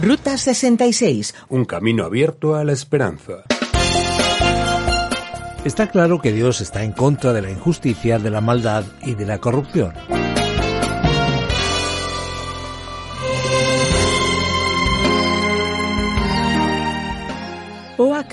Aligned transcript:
Ruta 0.00 0.36
66. 0.36 1.34
Un 1.48 1.64
camino 1.64 2.04
abierto 2.04 2.54
a 2.54 2.64
la 2.64 2.72
esperanza. 2.72 3.44
Está 5.64 5.88
claro 5.88 6.20
que 6.20 6.32
Dios 6.32 6.60
está 6.60 6.84
en 6.84 6.92
contra 6.92 7.32
de 7.32 7.40
la 7.40 7.50
injusticia, 7.50 8.18
de 8.18 8.30
la 8.30 8.42
maldad 8.42 8.84
y 9.02 9.14
de 9.14 9.24
la 9.24 9.38
corrupción. 9.38 9.94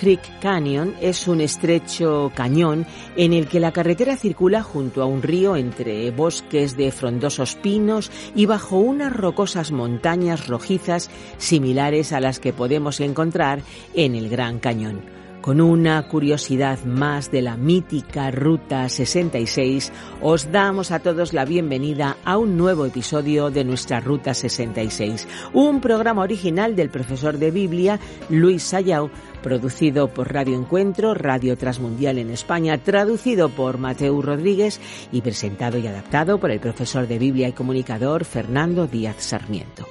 Creek 0.04 0.40
Canyon 0.42 0.96
es 1.00 1.30
un 1.30 1.40
estrecho 1.40 2.30
cañón 2.36 2.86
en 3.16 3.32
el 3.32 3.48
que 3.48 3.62
la 3.62 3.72
carretera 3.72 4.18
circula 4.18 4.62
junto 4.62 5.02
a 5.02 5.06
un 5.06 5.22
río 5.22 5.56
entre 5.56 6.12
bosques 6.12 6.76
de 6.76 6.92
frondosos 6.92 7.56
pinos 7.56 8.12
y 8.36 8.46
bajo 8.46 8.80
unas 8.80 9.16
rocosas 9.16 9.72
montañas 9.72 10.50
rojizas 10.50 11.10
similares 11.38 12.12
a 12.12 12.20
las 12.20 12.42
que 12.42 12.52
podemos 12.52 13.00
encontrar 13.00 13.62
en 13.94 14.16
el 14.16 14.28
Gran 14.28 14.60
Cañón. 14.60 15.23
Con 15.44 15.60
una 15.60 16.02
curiosidad 16.08 16.86
más 16.86 17.30
de 17.30 17.42
la 17.42 17.58
mítica 17.58 18.32
Ruta 18.32 18.88
66, 18.88 19.92
os 20.22 20.50
damos 20.54 20.92
a 20.92 21.00
todos 21.00 21.34
la 21.34 21.44
bienvenida 21.44 22.16
a 22.24 22.38
un 22.38 22.56
nuevo 22.56 22.86
episodio 22.86 23.52
de 23.52 23.66
nuestra 23.66 24.00
Ruta 24.00 24.34
66, 24.34 25.28
un 25.52 25.82
programa 25.82 26.22
original 26.22 26.78
del 26.78 26.90
profesor 26.90 27.40
de 27.40 27.52
Biblia 27.52 28.00
Luis 28.30 28.64
Sayao, 28.64 29.12
producido 29.42 30.08
por 30.08 30.32
Radio 30.32 30.58
Encuentro, 30.58 31.14
Radio 31.14 31.58
Transmundial 31.58 32.20
en 32.20 32.30
España, 32.30 32.78
traducido 32.78 33.50
por 33.50 33.78
Mateo 33.78 34.22
Rodríguez 34.22 34.80
y 35.12 35.20
presentado 35.24 35.78
y 35.78 35.88
adaptado 35.88 36.40
por 36.40 36.52
el 36.52 36.62
profesor 36.62 37.06
de 37.06 37.20
Biblia 37.20 37.50
y 37.50 37.52
comunicador 37.52 38.24
Fernando 38.24 38.88
Díaz 38.88 39.18
Sarmiento. 39.20 39.86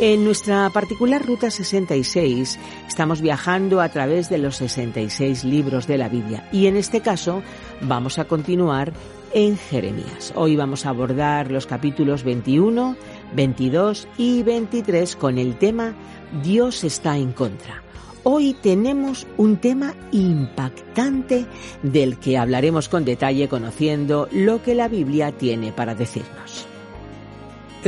En 0.00 0.24
nuestra 0.24 0.70
particular 0.70 1.26
Ruta 1.26 1.50
66 1.50 2.56
estamos 2.86 3.20
viajando 3.20 3.80
a 3.80 3.88
través 3.88 4.28
de 4.28 4.38
los 4.38 4.56
66 4.58 5.42
libros 5.42 5.88
de 5.88 5.98
la 5.98 6.08
Biblia 6.08 6.48
y 6.52 6.68
en 6.68 6.76
este 6.76 7.00
caso 7.00 7.42
vamos 7.80 8.20
a 8.20 8.26
continuar 8.26 8.92
en 9.34 9.56
Jeremías. 9.56 10.32
Hoy 10.36 10.54
vamos 10.54 10.86
a 10.86 10.90
abordar 10.90 11.50
los 11.50 11.66
capítulos 11.66 12.22
21, 12.22 12.94
22 13.34 14.06
y 14.16 14.44
23 14.44 15.16
con 15.16 15.36
el 15.36 15.56
tema 15.56 15.94
Dios 16.44 16.84
está 16.84 17.18
en 17.18 17.32
contra. 17.32 17.82
Hoy 18.22 18.54
tenemos 18.54 19.26
un 19.36 19.56
tema 19.56 19.96
impactante 20.12 21.44
del 21.82 22.20
que 22.20 22.38
hablaremos 22.38 22.88
con 22.88 23.04
detalle 23.04 23.48
conociendo 23.48 24.28
lo 24.30 24.62
que 24.62 24.76
la 24.76 24.86
Biblia 24.86 25.32
tiene 25.32 25.72
para 25.72 25.96
decirnos. 25.96 26.67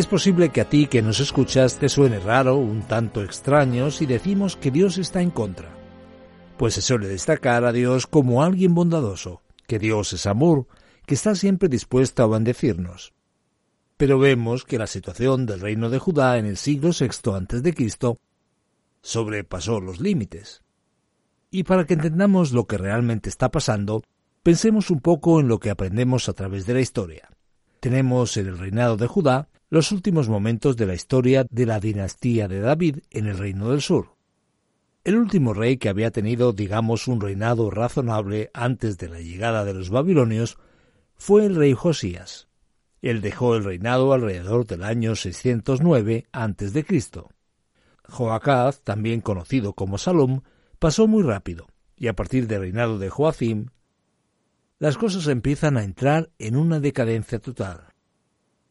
Es 0.00 0.06
posible 0.06 0.48
que 0.48 0.62
a 0.62 0.64
ti 0.64 0.86
que 0.86 1.02
nos 1.02 1.20
escuchas 1.20 1.76
te 1.76 1.90
suene 1.90 2.20
raro, 2.20 2.56
un 2.56 2.80
tanto 2.80 3.22
extraño, 3.22 3.90
si 3.90 4.06
decimos 4.06 4.56
que 4.56 4.70
Dios 4.70 4.96
está 4.96 5.20
en 5.20 5.30
contra. 5.30 5.68
Pues 6.56 6.72
se 6.72 6.80
suele 6.80 7.06
destacar 7.06 7.66
a 7.66 7.72
Dios 7.72 8.06
como 8.06 8.42
alguien 8.42 8.74
bondadoso, 8.74 9.42
que 9.66 9.78
Dios 9.78 10.14
es 10.14 10.24
amor, 10.24 10.66
que 11.04 11.12
está 11.12 11.34
siempre 11.34 11.68
dispuesto 11.68 12.22
a 12.22 12.28
bendecirnos. 12.28 13.12
Pero 13.98 14.18
vemos 14.18 14.64
que 14.64 14.78
la 14.78 14.86
situación 14.86 15.44
del 15.44 15.60
reino 15.60 15.90
de 15.90 15.98
Judá 15.98 16.38
en 16.38 16.46
el 16.46 16.56
siglo 16.56 16.92
VI 16.98 17.32
a.C. 17.34 18.16
sobrepasó 19.02 19.82
los 19.82 20.00
límites. 20.00 20.62
Y 21.50 21.64
para 21.64 21.84
que 21.84 21.92
entendamos 21.92 22.52
lo 22.52 22.66
que 22.66 22.78
realmente 22.78 23.28
está 23.28 23.50
pasando, 23.50 24.02
pensemos 24.42 24.90
un 24.90 25.00
poco 25.00 25.40
en 25.40 25.48
lo 25.48 25.60
que 25.60 25.68
aprendemos 25.68 26.30
a 26.30 26.32
través 26.32 26.64
de 26.64 26.72
la 26.72 26.80
historia. 26.80 27.28
Tenemos 27.80 28.38
en 28.38 28.46
el 28.46 28.56
reinado 28.56 28.96
de 28.96 29.06
Judá 29.06 29.49
los 29.70 29.92
últimos 29.92 30.28
momentos 30.28 30.76
de 30.76 30.84
la 30.84 30.94
historia 30.94 31.46
de 31.48 31.64
la 31.64 31.78
dinastía 31.78 32.48
de 32.48 32.58
David 32.58 32.98
en 33.10 33.26
el 33.28 33.38
Reino 33.38 33.70
del 33.70 33.80
Sur. 33.80 34.16
El 35.04 35.16
último 35.16 35.54
rey 35.54 35.78
que 35.78 35.88
había 35.88 36.10
tenido, 36.10 36.52
digamos, 36.52 37.06
un 37.06 37.20
reinado 37.20 37.70
razonable 37.70 38.50
antes 38.52 38.98
de 38.98 39.08
la 39.08 39.20
llegada 39.20 39.64
de 39.64 39.72
los 39.72 39.88
babilonios 39.88 40.58
fue 41.16 41.46
el 41.46 41.54
rey 41.54 41.72
Josías. 41.72 42.48
Él 43.00 43.20
dejó 43.20 43.54
el 43.54 43.64
reinado 43.64 44.12
alrededor 44.12 44.66
del 44.66 44.82
año 44.82 45.14
609 45.14 46.26
a.C. 46.32 46.84
Joacaz, 48.08 48.82
también 48.82 49.20
conocido 49.20 49.74
como 49.74 49.98
Salom, 49.98 50.42
pasó 50.80 51.06
muy 51.06 51.22
rápido, 51.22 51.68
y 51.96 52.08
a 52.08 52.14
partir 52.14 52.48
del 52.48 52.62
reinado 52.62 52.98
de 52.98 53.08
Joacim, 53.08 53.66
las 54.80 54.98
cosas 54.98 55.28
empiezan 55.28 55.76
a 55.76 55.84
entrar 55.84 56.30
en 56.38 56.56
una 56.56 56.80
decadencia 56.80 57.38
total. 57.38 57.89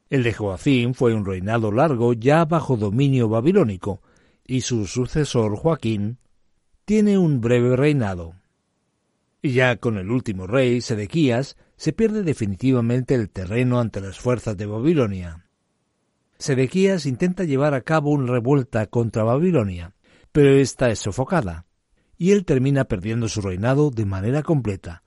El 0.09 0.23
de 0.23 0.33
Joacim 0.33 0.95
fue 0.95 1.13
un 1.13 1.23
reinado 1.23 1.71
largo 1.71 2.13
ya 2.13 2.45
bajo 2.45 2.77
dominio 2.77 3.29
babilónico, 3.29 4.01
y 4.43 4.61
su 4.61 4.87
sucesor 4.87 5.55
Joaquín 5.55 6.17
tiene 6.85 7.19
un 7.19 7.39
breve 7.41 7.75
reinado. 7.75 8.33
Y 9.43 9.51
ya 9.51 9.77
con 9.77 9.97
el 9.99 10.09
último 10.09 10.47
rey, 10.47 10.81
Sedequías, 10.81 11.55
se 11.77 11.93
pierde 11.93 12.23
definitivamente 12.23 13.13
el 13.13 13.29
terreno 13.29 13.79
ante 13.79 14.01
las 14.01 14.17
fuerzas 14.17 14.57
de 14.57 14.65
Babilonia. 14.65 15.45
Sedequías 16.39 17.05
intenta 17.05 17.43
llevar 17.43 17.75
a 17.75 17.81
cabo 17.81 18.09
una 18.09 18.31
revuelta 18.31 18.87
contra 18.87 19.23
Babilonia, 19.23 19.93
pero 20.31 20.49
esta 20.55 20.89
es 20.89 20.99
sofocada, 20.99 21.67
y 22.17 22.31
él 22.31 22.45
termina 22.45 22.85
perdiendo 22.85 23.29
su 23.29 23.41
reinado 23.41 23.91
de 23.91 24.05
manera 24.05 24.41
completa, 24.41 25.03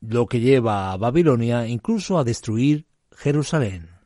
lo 0.00 0.26
que 0.26 0.38
lleva 0.38 0.92
a 0.92 0.96
Babilonia 0.96 1.66
incluso 1.66 2.18
a 2.18 2.24
destruir 2.24 2.86
Jerusalén. 3.10 3.97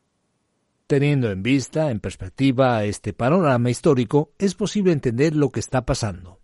Teniendo 0.93 1.31
en 1.31 1.43
vista, 1.43 1.91
en 1.91 2.01
perspectiva, 2.01 2.85
este 2.85 3.15
panorama 3.15 3.71
histórico, 3.71 4.35
es 4.37 4.55
posible 4.55 4.93
entender 4.93 5.35
lo 5.35 5.49
que 5.49 5.59
está 5.59 5.87
pasando. 5.87 6.43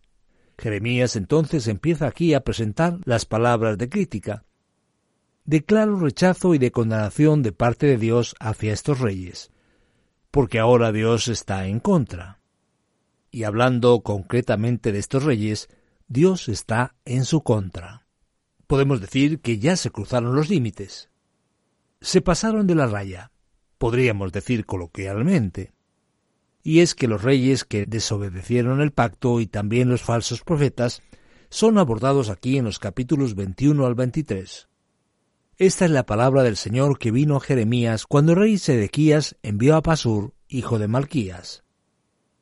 Jeremías 0.57 1.17
entonces 1.17 1.69
empieza 1.69 2.07
aquí 2.07 2.33
a 2.33 2.45
presentar 2.45 2.99
las 3.05 3.27
palabras 3.27 3.77
de 3.77 3.91
crítica, 3.91 4.47
de 5.45 5.67
claro 5.67 6.01
rechazo 6.01 6.55
y 6.55 6.59
de 6.59 6.73
condenación 6.73 7.43
de 7.43 7.53
parte 7.53 7.89
de 7.89 7.99
Dios 7.99 8.37
hacia 8.41 8.73
estos 8.73 9.01
reyes, 9.01 9.53
porque 10.31 10.59
ahora 10.59 10.93
Dios 10.93 11.29
está 11.29 11.67
en 11.67 11.79
contra. 11.79 12.41
Y 13.31 13.43
hablando 13.43 14.01
concretamente 14.01 14.93
de 14.93 14.99
estos 14.99 15.25
reyes, 15.25 15.69
Dios 16.07 16.49
está 16.49 16.95
en 17.05 17.27
su 17.27 17.43
contra. 17.43 18.07
Podemos 18.67 19.03
decir 19.03 19.43
que 19.43 19.59
ya 19.59 19.77
se 19.77 19.91
cruzaron 19.91 20.35
los 20.35 20.49
límites. 20.49 21.11
Se 22.01 22.23
pasaron 22.23 22.67
de 22.67 22.77
la 22.77 22.87
raya 22.87 23.31
podríamos 23.79 24.33
decir 24.33 24.67
coloquialmente. 24.67 25.73
Y 26.63 26.81
es 26.81 26.95
que 26.95 27.09
los 27.09 27.23
reyes 27.23 27.65
que 27.65 27.87
desobedecieron 27.87 28.81
el 28.81 28.93
pacto 28.93 29.41
y 29.41 29.47
también 29.47 29.89
los 29.89 30.03
falsos 30.03 30.43
profetas 30.43 31.03
son 31.49 31.79
abordados 31.79 32.29
aquí 32.29 32.59
en 32.59 32.67
los 32.67 32.79
capítulos 32.79 33.35
21 33.35 33.87
al 33.87 33.95
23. 33.95 34.69
Esta 35.57 35.85
es 35.87 35.91
la 35.91 36.07
palabra 36.07 36.43
del 36.43 36.57
Señor 36.57 36.99
que 36.99 37.11
vino 37.11 37.37
a 37.37 37.41
Jeremías 37.41 38.07
cuando 38.07 38.33
el 38.33 38.39
rey 38.39 38.59
Sedequías 38.59 39.37
envió 39.43 39.77
a 39.77 39.83
Pasur, 39.83 40.35
hijo 40.47 40.79
de 40.79 40.89
Malquías, 40.89 41.65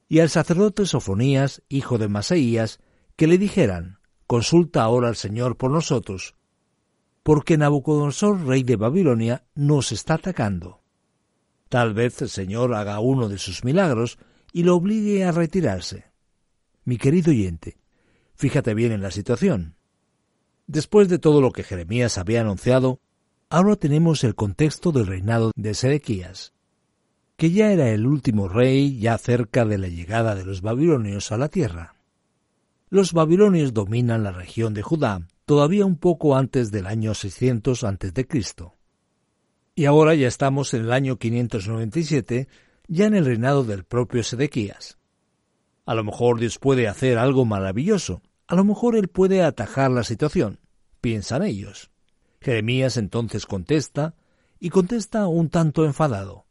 y 0.09 0.21
al 0.21 0.29
sacerdote 0.29 0.87
Sofonías, 0.87 1.63
hijo 1.69 1.99
de 1.99 2.09
Masaías, 2.09 2.81
que 3.17 3.27
le 3.27 3.39
dijeran, 3.39 4.01
Consulta 4.27 4.83
ahora 4.83 5.09
al 5.09 5.17
Señor 5.17 5.57
por 5.57 5.71
nosotros, 5.71 6.35
porque 7.23 7.57
Nabucodonosor, 7.57 8.45
rey 8.45 8.65
de 8.65 8.77
Babilonia, 8.77 9.47
nos 9.55 9.93
está 9.93 10.15
atacando. 10.15 10.83
Tal 11.69 11.95
vez 11.95 12.23
el 12.23 12.29
Señor 12.29 12.75
haga 12.75 13.01
uno 13.01 13.29
de 13.29 13.39
sus 13.39 13.65
milagros 13.65 14.19
y 14.53 14.63
lo 14.63 14.77
obligue 14.77 15.25
a 15.25 15.33
retirarse. 15.33 16.05
Mi 16.85 16.99
querido 16.99 17.31
oyente, 17.31 17.79
fíjate 18.35 18.75
bien 18.75 18.93
en 18.93 19.03
la 19.03 19.11
situación. 19.11 19.77
Después 20.67 21.09
de 21.09 21.19
todo 21.19 21.41
lo 21.41 21.53
que 21.53 21.63
Jeremías 21.63 22.19
había 22.19 22.41
anunciado, 22.41 23.01
ahora 23.51 23.77
tenemos 23.77 24.25
el 24.25 24.35
contexto 24.35 24.93
del 24.93 25.07
reinado 25.07 25.53
de 25.55 25.75
Sedequías, 25.75 26.53
que 27.37 27.51
ya 27.51 27.73
era 27.73 27.91
el 27.91 28.07
último 28.07 28.49
rey 28.49 28.99
ya 28.99 29.19
cerca 29.19 29.65
de 29.65 29.79
la 29.79 29.89
llegada 29.89 30.35
de 30.35 30.45
los 30.45 30.63
babilonios 30.63 31.33
a 31.33 31.37
la 31.37 31.49
tierra. 31.49 31.97
Los 32.89 33.13
babilonios 33.13 33.75
dominan 33.75 34.23
la 34.23 34.33
región 34.33 34.75
de 34.75 34.83
Judá 34.83 35.27
todavía 35.47 35.87
un 35.87 35.97
poco 35.97 36.37
antes 36.37 36.71
del 36.71 36.87
año 36.87 37.15
600 37.15 37.85
a.C. 37.85 38.76
Y 39.79 39.85
ahora 39.85 40.15
ya 40.15 40.27
estamos 40.27 40.73
en 40.73 40.87
el 40.87 40.93
año 40.93 41.19
597, 41.19 42.49
ya 42.89 43.05
en 43.05 43.15
el 43.15 43.27
reinado 43.27 43.63
del 43.63 43.85
propio 43.85 44.23
Sedequías. 44.23 44.97
A 45.85 45.95
lo 45.95 46.03
mejor 46.03 46.41
Dios 46.41 46.59
puede 46.59 46.89
hacer 46.89 47.19
algo 47.19 47.45
maravilloso, 47.45 48.23
a 48.47 48.55
lo 48.55 48.65
mejor 48.65 48.97
Él 48.97 49.09
puede 49.09 49.43
atajar 49.43 49.91
la 49.91 50.03
situación, 50.03 50.61
piensan 51.03 51.43
ellos. 51.43 51.91
Jeremías 52.41 52.97
entonces 52.97 53.45
contesta, 53.45 54.15
y 54.59 54.71
contesta 54.71 55.27
un 55.27 55.51
tanto 55.51 55.85
enfadado. 55.85 56.47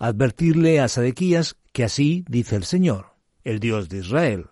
Advertirle 0.00 0.80
a 0.80 0.88
Sedequías 0.88 1.56
que 1.72 1.84
así 1.84 2.24
dice 2.28 2.56
el 2.56 2.64
Señor, 2.64 3.12
el 3.44 3.60
Dios 3.60 3.88
de 3.88 3.98
Israel. 3.98 4.46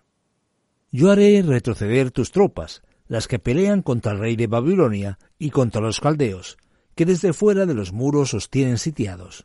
Yo 0.89 1.11
haré 1.11 1.41
retroceder 1.41 2.11
tus 2.11 2.31
tropas, 2.31 2.81
las 3.09 3.27
que 3.27 3.39
pelean 3.39 3.81
contra 3.81 4.13
el 4.13 4.19
rey 4.19 4.37
de 4.37 4.47
Babilonia 4.47 5.19
y 5.37 5.49
contra 5.49 5.81
los 5.81 5.99
caldeos, 5.99 6.57
que 6.95 7.05
desde 7.05 7.33
fuera 7.33 7.65
de 7.65 7.73
los 7.73 7.93
muros 7.93 8.33
os 8.33 8.49
tienen 8.49 8.77
sitiados. 8.77 9.43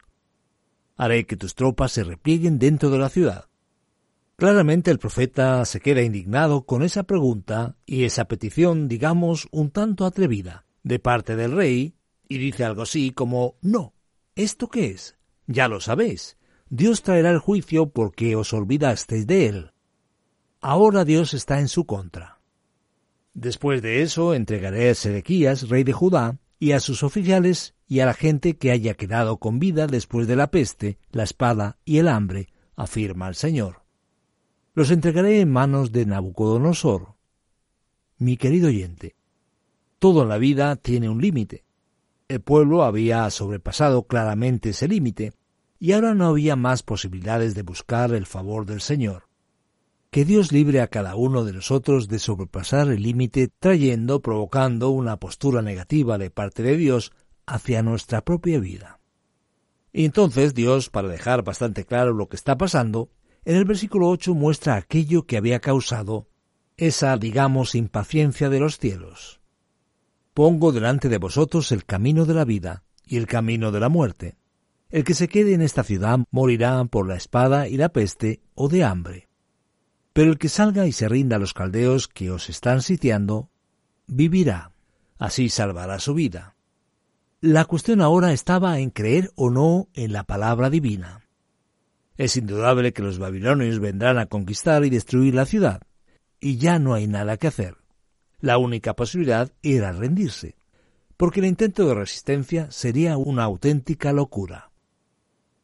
Haré 0.96 1.26
que 1.26 1.36
tus 1.36 1.54
tropas 1.54 1.92
se 1.92 2.04
replieguen 2.04 2.58
dentro 2.58 2.90
de 2.90 2.98
la 2.98 3.08
ciudad. 3.08 3.46
Claramente 4.36 4.90
el 4.90 4.98
profeta 4.98 5.64
se 5.64 5.80
queda 5.80 6.02
indignado 6.02 6.64
con 6.64 6.82
esa 6.82 7.02
pregunta 7.02 7.76
y 7.84 8.04
esa 8.04 8.24
petición, 8.26 8.88
digamos, 8.88 9.48
un 9.50 9.70
tanto 9.70 10.06
atrevida, 10.06 10.64
de 10.82 10.98
parte 10.98 11.36
del 11.36 11.52
rey, 11.52 11.94
y 12.28 12.38
dice 12.38 12.64
algo 12.64 12.82
así 12.82 13.10
como 13.10 13.56
No, 13.60 13.92
¿esto 14.36 14.68
qué 14.68 14.86
es? 14.86 15.18
Ya 15.46 15.68
lo 15.68 15.80
sabéis. 15.80 16.38
Dios 16.68 17.02
traerá 17.02 17.30
el 17.30 17.38
juicio 17.38 17.90
porque 17.90 18.36
os 18.36 18.52
olvidasteis 18.52 19.26
de 19.26 19.46
él. 19.46 19.72
Ahora 20.60 21.04
Dios 21.04 21.34
está 21.34 21.58
en 21.58 21.68
su 21.68 21.84
contra. 21.84 22.40
Después 23.34 23.82
de 23.82 24.02
eso 24.02 24.34
entregaré 24.34 24.90
a 24.90 24.94
Sedequías, 24.94 25.68
rey 25.68 25.84
de 25.84 25.92
Judá, 25.92 26.38
y 26.60 26.72
a 26.72 26.78
sus 26.78 27.02
oficiales 27.02 27.74
y 27.88 27.98
a 27.98 28.06
la 28.06 28.14
gente 28.14 28.56
que 28.56 28.70
haya 28.70 28.94
quedado 28.94 29.38
con 29.38 29.58
vida 29.58 29.88
después 29.88 30.28
de 30.28 30.36
la 30.36 30.52
peste, 30.52 30.98
la 31.10 31.24
espada 31.24 31.78
y 31.84 31.98
el 31.98 32.06
hambre, 32.06 32.46
afirma 32.76 33.26
el 33.26 33.34
Señor 33.34 33.80
los 34.74 34.90
entregaré 34.90 35.40
en 35.40 35.50
manos 35.50 35.92
de 35.92 36.06
Nabucodonosor. 36.06 37.14
Mi 38.18 38.36
querido 38.36 38.68
oyente, 38.68 39.16
todo 39.98 40.24
la 40.24 40.38
vida 40.38 40.76
tiene 40.76 41.08
un 41.08 41.20
límite. 41.20 41.64
El 42.28 42.40
pueblo 42.40 42.84
había 42.84 43.28
sobrepasado 43.30 44.06
claramente 44.06 44.70
ese 44.70 44.86
límite, 44.86 45.32
y 45.78 45.92
ahora 45.92 46.14
no 46.14 46.28
había 46.28 46.56
más 46.56 46.82
posibilidades 46.82 47.54
de 47.54 47.62
buscar 47.62 48.12
el 48.12 48.26
favor 48.26 48.66
del 48.66 48.80
Señor. 48.80 49.29
Que 50.10 50.24
Dios 50.24 50.50
libre 50.50 50.80
a 50.80 50.88
cada 50.88 51.14
uno 51.14 51.44
de 51.44 51.52
nosotros 51.52 52.08
de 52.08 52.18
sobrepasar 52.18 52.88
el 52.88 53.00
límite 53.00 53.48
trayendo, 53.60 54.20
provocando 54.20 54.90
una 54.90 55.18
postura 55.18 55.62
negativa 55.62 56.18
de 56.18 56.30
parte 56.30 56.64
de 56.64 56.76
Dios 56.76 57.12
hacia 57.46 57.84
nuestra 57.84 58.24
propia 58.24 58.58
vida. 58.58 58.98
Y 59.92 60.04
entonces 60.04 60.52
Dios, 60.52 60.90
para 60.90 61.06
dejar 61.06 61.44
bastante 61.44 61.84
claro 61.84 62.12
lo 62.12 62.28
que 62.28 62.34
está 62.34 62.58
pasando, 62.58 63.10
en 63.44 63.54
el 63.54 63.64
versículo 63.64 64.08
8 64.08 64.34
muestra 64.34 64.74
aquello 64.74 65.26
que 65.26 65.36
había 65.36 65.60
causado 65.60 66.26
esa, 66.76 67.16
digamos, 67.16 67.76
impaciencia 67.76 68.48
de 68.48 68.58
los 68.58 68.78
cielos. 68.78 69.40
Pongo 70.34 70.72
delante 70.72 71.08
de 71.08 71.18
vosotros 71.18 71.70
el 71.70 71.84
camino 71.84 72.24
de 72.24 72.34
la 72.34 72.44
vida 72.44 72.82
y 73.06 73.16
el 73.16 73.26
camino 73.26 73.70
de 73.70 73.80
la 73.80 73.88
muerte. 73.88 74.36
El 74.88 75.04
que 75.04 75.14
se 75.14 75.28
quede 75.28 75.54
en 75.54 75.62
esta 75.62 75.84
ciudad 75.84 76.18
morirá 76.32 76.84
por 76.86 77.06
la 77.06 77.14
espada 77.14 77.68
y 77.68 77.76
la 77.76 77.90
peste 77.90 78.40
o 78.54 78.68
de 78.68 78.82
hambre. 78.82 79.29
Pero 80.12 80.32
el 80.32 80.38
que 80.38 80.48
salga 80.48 80.86
y 80.86 80.92
se 80.92 81.08
rinda 81.08 81.36
a 81.36 81.38
los 81.38 81.54
caldeos 81.54 82.08
que 82.08 82.30
os 82.30 82.48
están 82.48 82.82
sitiando, 82.82 83.48
vivirá. 84.06 84.72
Así 85.18 85.48
salvará 85.48 85.98
su 85.98 86.14
vida. 86.14 86.56
La 87.40 87.64
cuestión 87.64 88.00
ahora 88.00 88.32
estaba 88.32 88.78
en 88.80 88.90
creer 88.90 89.30
o 89.34 89.50
no 89.50 89.88
en 89.94 90.12
la 90.12 90.24
palabra 90.24 90.68
divina. 90.68 91.22
Es 92.16 92.36
indudable 92.36 92.92
que 92.92 93.02
los 93.02 93.18
babilonios 93.18 93.78
vendrán 93.78 94.18
a 94.18 94.26
conquistar 94.26 94.84
y 94.84 94.90
destruir 94.90 95.34
la 95.34 95.46
ciudad, 95.46 95.80
y 96.38 96.58
ya 96.58 96.78
no 96.78 96.92
hay 96.94 97.06
nada 97.06 97.36
que 97.38 97.46
hacer. 97.46 97.76
La 98.40 98.58
única 98.58 98.94
posibilidad 98.94 99.50
era 99.62 99.92
rendirse, 99.92 100.56
porque 101.16 101.40
el 101.40 101.46
intento 101.46 101.86
de 101.86 101.94
resistencia 101.94 102.70
sería 102.70 103.16
una 103.16 103.44
auténtica 103.44 104.12
locura. 104.12 104.69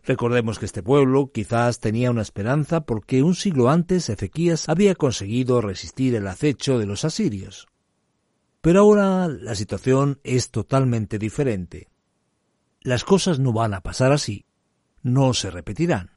Recordemos 0.07 0.61
que 0.61 0.67
este 0.67 0.85
pueblo 0.85 1.33
quizás 1.35 1.81
tenía 1.81 2.13
una 2.13 2.23
esperanza 2.23 2.83
porque 2.83 3.25
un 3.25 3.35
siglo 3.35 3.71
antes 3.71 4.09
Ezequías 4.09 4.69
había 4.69 4.95
conseguido 4.95 5.61
resistir 5.61 6.15
el 6.15 6.29
acecho 6.29 6.79
de 6.79 6.87
los 6.87 7.05
asirios. 7.05 7.67
Pero 8.61 8.81
ahora 8.81 9.27
la 9.27 9.57
situación 9.57 10.21
es 10.23 10.53
totalmente 10.53 11.19
diferente. 11.19 11.89
Las 12.83 13.03
cosas 13.03 13.41
no 13.41 13.53
van 13.53 13.75
a 13.75 13.81
pasar 13.81 14.13
así, 14.13 14.47
no 15.03 15.35
se 15.35 15.51
repetirán. 15.51 16.13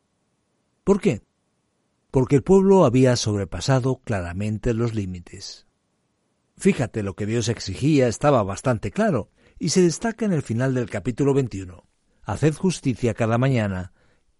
¿Por 0.83 1.01
qué? 1.01 1.23
Porque 2.11 2.35
el 2.35 2.43
pueblo 2.43 2.85
había 2.85 3.15
sobrepasado 3.15 4.01
claramente 4.03 4.75
los 4.75 4.93
límites. 4.93 5.65
Fíjate, 6.57 7.01
lo 7.01 7.15
que 7.15 7.25
Dios 7.25 7.49
exigía 7.49 8.07
estaba 8.07 8.43
bastante 8.43 8.91
claro, 8.91 9.31
y 9.57 9.69
se 9.69 9.81
destaca 9.81 10.25
en 10.25 10.33
el 10.33 10.43
final 10.43 10.75
del 10.75 10.91
capítulo 10.91 11.33
21. 11.33 11.88
Haced 12.23 12.55
justicia 12.55 13.13
cada 13.13 13.37
mañana, 13.37 13.93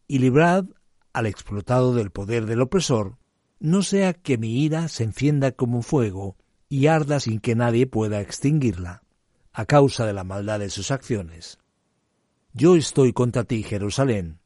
y 0.08 0.20
librad 0.20 0.66
al 1.14 1.26
explotado 1.26 1.94
del 1.94 2.12
poder 2.12 2.46
del 2.46 2.62
opresor, 2.62 3.18
no 3.60 3.82
sea 3.82 4.14
que 4.14 4.38
mi 4.38 4.64
ira 4.64 4.88
se 4.88 5.04
encienda 5.04 5.52
como 5.52 5.82
fuego 5.82 6.38
y 6.70 6.88
arda 6.88 7.20
sin 7.20 7.40
que 7.40 7.56
nadie 7.56 7.88
pueda 7.88 8.22
extinguirla, 8.22 9.04
a 9.52 9.66
causa 9.66 10.06
de 10.06 10.14
la 10.14 10.24
maldad 10.24 10.60
de 10.60 10.70
sus 10.70 10.92
acciones. 10.92 11.58
Yo 12.54 12.76
estoy 12.76 13.14
contra 13.14 13.44
ti, 13.44 13.64
Jerusalén, 13.64 14.40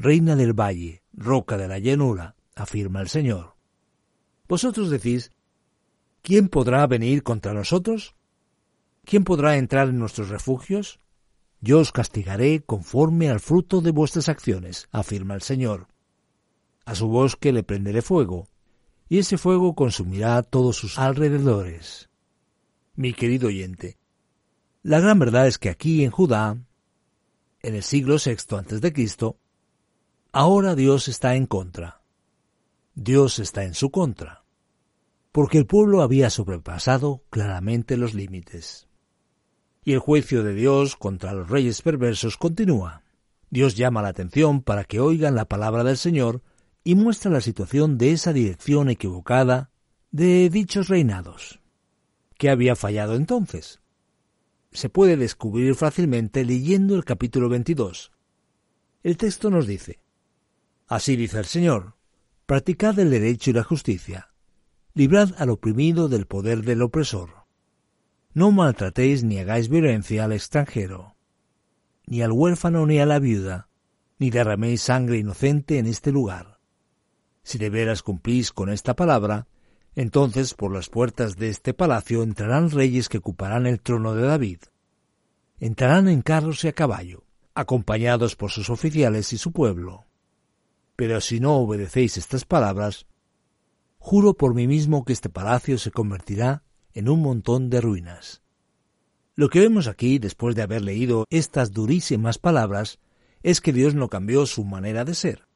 Reina 0.00 0.36
del 0.36 0.52
valle, 0.52 1.02
roca 1.12 1.56
de 1.56 1.66
la 1.66 1.80
llanura, 1.80 2.36
afirma 2.54 3.00
el 3.00 3.08
Señor. 3.08 3.56
Vosotros 4.46 4.90
decís, 4.90 5.32
¿quién 6.22 6.48
podrá 6.48 6.86
venir 6.86 7.24
contra 7.24 7.52
nosotros? 7.52 8.14
¿Quién 9.04 9.24
podrá 9.24 9.56
entrar 9.56 9.88
en 9.88 9.98
nuestros 9.98 10.28
refugios? 10.28 11.00
Yo 11.60 11.80
os 11.80 11.92
castigaré 11.92 12.60
conforme 12.60 13.30
al 13.30 13.40
fruto 13.40 13.80
de 13.80 13.90
vuestras 13.90 14.28
acciones, 14.28 14.88
afirma 14.92 15.34
el 15.34 15.42
Señor. 15.42 15.88
A 16.84 16.94
su 16.94 17.08
bosque 17.08 17.52
le 17.52 17.62
prenderé 17.62 18.02
fuego, 18.02 18.48
y 19.08 19.18
ese 19.18 19.38
fuego 19.38 19.74
consumirá 19.74 20.42
todos 20.42 20.76
sus 20.76 20.98
alrededores. 20.98 22.08
Mi 22.94 23.12
querido 23.12 23.48
oyente, 23.48 23.98
la 24.82 25.00
gran 25.00 25.18
verdad 25.18 25.46
es 25.46 25.58
que 25.58 25.70
aquí 25.70 26.04
en 26.04 26.10
Judá, 26.10 26.56
en 27.62 27.74
el 27.74 27.82
siglo 27.82 28.16
VI 28.24 28.56
antes 28.56 28.80
de 28.80 28.92
Cristo, 28.92 29.38
Ahora 30.32 30.74
Dios 30.74 31.08
está 31.08 31.36
en 31.36 31.46
contra. 31.46 32.02
Dios 32.94 33.38
está 33.38 33.64
en 33.64 33.74
su 33.74 33.90
contra. 33.90 34.44
Porque 35.32 35.56
el 35.56 35.66
pueblo 35.66 36.02
había 36.02 36.28
sobrepasado 36.28 37.22
claramente 37.30 37.96
los 37.96 38.12
límites. 38.12 38.87
Y 39.88 39.94
el 39.94 40.00
juicio 40.00 40.44
de 40.44 40.52
Dios 40.52 40.96
contra 40.96 41.32
los 41.32 41.48
reyes 41.48 41.80
perversos 41.80 42.36
continúa. 42.36 43.04
Dios 43.48 43.74
llama 43.74 44.02
la 44.02 44.08
atención 44.08 44.60
para 44.60 44.84
que 44.84 45.00
oigan 45.00 45.34
la 45.34 45.46
palabra 45.46 45.82
del 45.82 45.96
Señor 45.96 46.42
y 46.84 46.94
muestra 46.94 47.30
la 47.30 47.40
situación 47.40 47.96
de 47.96 48.12
esa 48.12 48.34
dirección 48.34 48.90
equivocada 48.90 49.70
de 50.10 50.50
dichos 50.50 50.88
reinados. 50.88 51.60
¿Qué 52.36 52.50
había 52.50 52.76
fallado 52.76 53.14
entonces? 53.14 53.80
Se 54.72 54.90
puede 54.90 55.16
descubrir 55.16 55.74
fácilmente 55.74 56.44
leyendo 56.44 56.94
el 56.94 57.06
capítulo 57.06 57.48
22. 57.48 58.12
El 59.02 59.16
texto 59.16 59.48
nos 59.48 59.66
dice, 59.66 60.00
Así 60.86 61.16
dice 61.16 61.38
el 61.38 61.46
Señor, 61.46 61.94
practicad 62.44 62.98
el 62.98 63.08
derecho 63.08 63.48
y 63.48 63.54
la 63.54 63.64
justicia, 63.64 64.34
librad 64.92 65.30
al 65.38 65.48
oprimido 65.48 66.10
del 66.10 66.26
poder 66.26 66.60
del 66.60 66.82
opresor. 66.82 67.37
No 68.34 68.52
maltratéis 68.52 69.24
ni 69.24 69.38
hagáis 69.38 69.68
violencia 69.68 70.24
al 70.24 70.32
extranjero, 70.32 71.16
ni 72.06 72.22
al 72.22 72.32
huérfano 72.32 72.86
ni 72.86 72.98
a 72.98 73.06
la 73.06 73.18
viuda, 73.18 73.68
ni 74.18 74.30
derraméis 74.30 74.82
sangre 74.82 75.18
inocente 75.18 75.78
en 75.78 75.86
este 75.86 76.12
lugar. 76.12 76.60
Si 77.42 77.58
de 77.58 77.70
veras 77.70 78.02
cumplís 78.02 78.52
con 78.52 78.70
esta 78.70 78.94
palabra, 78.94 79.46
entonces 79.94 80.54
por 80.54 80.72
las 80.72 80.88
puertas 80.88 81.36
de 81.36 81.48
este 81.48 81.74
palacio 81.74 82.22
entrarán 82.22 82.70
reyes 82.70 83.08
que 83.08 83.18
ocuparán 83.18 83.66
el 83.66 83.80
trono 83.80 84.14
de 84.14 84.22
David. 84.22 84.58
Entrarán 85.58 86.08
en 86.08 86.22
carros 86.22 86.62
y 86.64 86.68
a 86.68 86.72
caballo, 86.72 87.24
acompañados 87.54 88.36
por 88.36 88.50
sus 88.50 88.70
oficiales 88.70 89.32
y 89.32 89.38
su 89.38 89.52
pueblo 89.52 90.08
pero 90.98 91.20
si 91.20 91.38
no 91.38 91.54
obedecéis 91.58 92.16
estas 92.16 92.44
palabras, 92.44 93.06
juro 93.98 94.34
por 94.34 94.52
mí 94.52 94.66
mismo 94.66 95.04
que 95.04 95.12
este 95.12 95.28
palacio 95.28 95.78
se 95.78 95.92
convertirá 95.92 96.64
en 96.94 97.08
un 97.08 97.22
montón 97.22 97.70
de 97.70 97.80
ruinas. 97.80 98.42
Lo 99.34 99.48
que 99.48 99.60
vemos 99.60 99.86
aquí, 99.86 100.18
después 100.18 100.56
de 100.56 100.62
haber 100.62 100.82
leído 100.82 101.24
estas 101.30 101.72
durísimas 101.72 102.38
palabras, 102.38 102.98
es 103.42 103.60
que 103.60 103.72
Dios 103.72 103.94
no 103.94 104.08
cambió 104.08 104.46
su 104.46 104.64
manera 104.64 105.04
de 105.04 105.14
ser. 105.14 105.46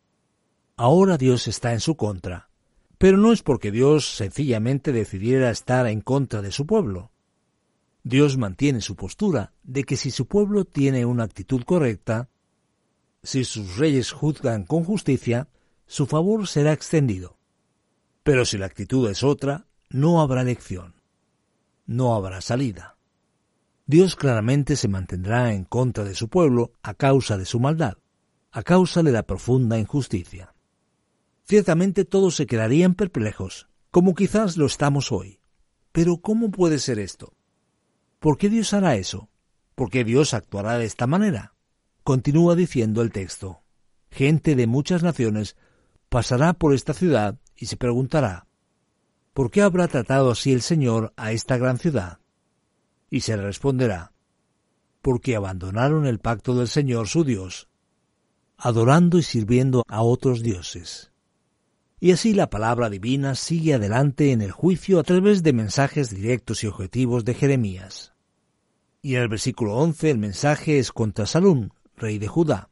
Ahora 0.77 1.19
Dios 1.19 1.49
está 1.49 1.73
en 1.73 1.81
su 1.81 1.97
contra, 1.97 2.49
pero 2.99 3.17
no 3.17 3.33
es 3.33 3.43
porque 3.43 3.71
Dios 3.71 4.17
sencillamente 4.17 4.93
decidiera 4.93 5.51
estar 5.51 5.87
en 5.87 6.01
contra 6.01 6.43
de 6.43 6.53
su 6.53 6.67
pueblo. 6.67 7.11
Dios 8.05 8.37
mantiene 8.39 8.81
su 8.81 8.97
postura 8.97 9.53
de 9.63 9.85
que 9.85 9.97
si 9.97 10.11
su 10.11 10.27
pueblo 10.27 10.65
tiene 10.65 11.05
una 11.05 11.25
actitud 11.25 11.63
correcta, 11.65 12.29
si 13.23 13.45
sus 13.45 13.77
reyes 13.77 14.11
juzgan 14.13 14.65
con 14.65 14.85
justicia, 14.85 15.49
su 15.87 16.07
favor 16.07 16.49
será 16.49 16.73
extendido. 16.73 17.37
Pero 18.23 18.45
si 18.45 18.59
la 18.59 18.67
actitud 18.67 19.09
es 19.11 19.23
otra, 19.23 19.67
no 19.91 20.21
habrá 20.21 20.43
elección. 20.43 20.95
No 21.87 22.15
habrá 22.15 22.41
salida. 22.41 22.97
Dios 23.87 24.17
claramente 24.17 24.77
se 24.77 24.89
mantendrá 24.89 25.53
en 25.53 25.65
contra 25.65 26.05
de 26.05 26.15
su 26.15 26.29
pueblo 26.29 26.73
a 26.83 26.95
causa 26.95 27.37
de 27.37 27.45
su 27.45 27.61
maldad, 27.61 27.99
a 28.51 28.63
causa 28.63 29.03
de 29.03 29.13
la 29.13 29.25
profunda 29.25 29.79
injusticia. 29.79 30.55
Ciertamente 31.45 32.05
todos 32.05 32.37
se 32.37 32.47
quedarían 32.47 32.95
perplejos, 32.95 33.69
como 33.91 34.15
quizás 34.15 34.57
lo 34.57 34.67
estamos 34.67 35.13
hoy. 35.13 35.41
Pero 35.91 36.19
¿cómo 36.19 36.51
puede 36.51 36.79
ser 36.79 36.99
esto? 36.99 37.35
¿Por 38.19 38.39
qué 38.39 38.49
Dios 38.49 38.73
hará 38.73 38.97
eso? 38.97 39.29
¿Por 39.75 39.91
qué 39.91 40.05
Dios 40.05 40.33
actuará 40.33 40.79
de 40.79 40.87
esta 40.87 41.07
manera? 41.07 41.55
Continúa 42.05 42.55
diciendo 42.55 43.03
el 43.03 43.11
texto, 43.11 43.63
gente 44.11 44.55
de 44.55 44.67
muchas 44.67 45.03
naciones 45.03 45.57
pasará 46.09 46.53
por 46.53 46.75
esta 46.75 46.95
ciudad 46.95 47.39
y 47.57 47.67
se 47.67 47.77
preguntará, 47.77 48.47
¿por 49.33 49.51
qué 49.51 49.63
habrá 49.63 49.89
tratado 49.89 50.31
así 50.31 50.53
el 50.53 50.63
Señor 50.63 51.13
a 51.17 51.33
esta 51.33 51.57
gran 51.57 51.79
ciudad? 51.79 52.19
Y 53.11 53.21
se 53.21 53.37
le 53.37 53.43
responderá, 53.43 54.13
porque 55.01 55.37
abandonaron 55.37 56.07
el 56.07 56.19
pacto 56.19 56.55
del 56.55 56.69
Señor 56.69 57.09
su 57.09 57.25
Dios, 57.25 57.69
adorando 58.57 59.19
y 59.19 59.23
sirviendo 59.23 59.85
a 59.89 60.03
otros 60.03 60.43
dioses. 60.43 61.13
Y 62.01 62.11
así 62.11 62.35
la 62.35 62.51
palabra 62.51 62.91
divina 62.91 63.37
sigue 63.37 63.75
adelante 63.75 64.33
en 64.33 64.43
el 64.43 64.51
juicio 64.51 64.99
a 64.99 65.05
través 65.05 65.43
de 65.43 65.53
mensajes 65.53 66.11
directos 66.11 66.65
y 66.65 66.67
objetivos 66.67 67.25
de 67.25 67.35
Jeremías. 67.35 68.13
Y 69.03 69.15
en 69.15 69.23
el 69.23 69.29
versículo 69.29 69.77
11 69.77 70.11
el 70.11 70.19
mensaje 70.19 70.79
es 70.79 70.91
contra 70.91 71.27
Salún, 71.27 71.73
rey 71.97 72.19
de 72.19 72.29
Judá. 72.29 72.71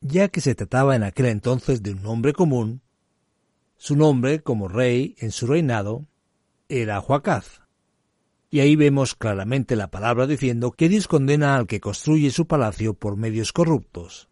Ya 0.00 0.28
que 0.28 0.40
se 0.40 0.56
trataba 0.56 0.96
en 0.96 1.04
aquel 1.04 1.26
entonces 1.26 1.82
de 1.82 1.92
un 1.92 2.04
hombre 2.06 2.32
común, 2.32 2.81
su 3.82 3.96
nombre 3.96 4.44
como 4.44 4.68
rey 4.68 5.16
en 5.18 5.32
su 5.32 5.48
reinado 5.48 6.06
era 6.68 7.00
Joacaz. 7.00 7.62
Y 8.48 8.60
ahí 8.60 8.76
vemos 8.76 9.16
claramente 9.16 9.74
la 9.74 9.90
palabra 9.90 10.28
diciendo 10.28 10.70
que 10.70 10.88
Dios 10.88 11.08
condena 11.08 11.56
al 11.56 11.66
que 11.66 11.80
construye 11.80 12.30
su 12.30 12.46
palacio 12.46 12.94
por 12.94 13.16
medios 13.16 13.52
corruptos. 13.52 14.28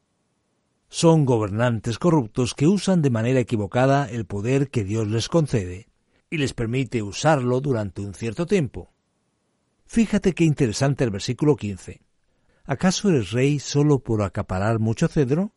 Son 0.88 1.24
gobernantes 1.24 1.98
corruptos 1.98 2.54
que 2.54 2.68
usan 2.68 3.02
de 3.02 3.10
manera 3.10 3.40
equivocada 3.40 4.08
el 4.08 4.24
poder 4.24 4.70
que 4.70 4.84
Dios 4.84 5.08
les 5.08 5.28
concede 5.28 5.88
y 6.30 6.38
les 6.38 6.54
permite 6.54 7.02
usarlo 7.02 7.60
durante 7.60 8.02
un 8.02 8.14
cierto 8.14 8.46
tiempo. 8.46 8.92
Fíjate 9.84 10.32
qué 10.32 10.44
interesante 10.44 11.02
el 11.02 11.10
versículo 11.10 11.56
15. 11.56 12.00
¿Acaso 12.66 13.08
eres 13.08 13.32
rey 13.32 13.58
solo 13.58 13.98
por 13.98 14.22
acaparar 14.22 14.78
mucho 14.78 15.08
cedro? 15.08 15.50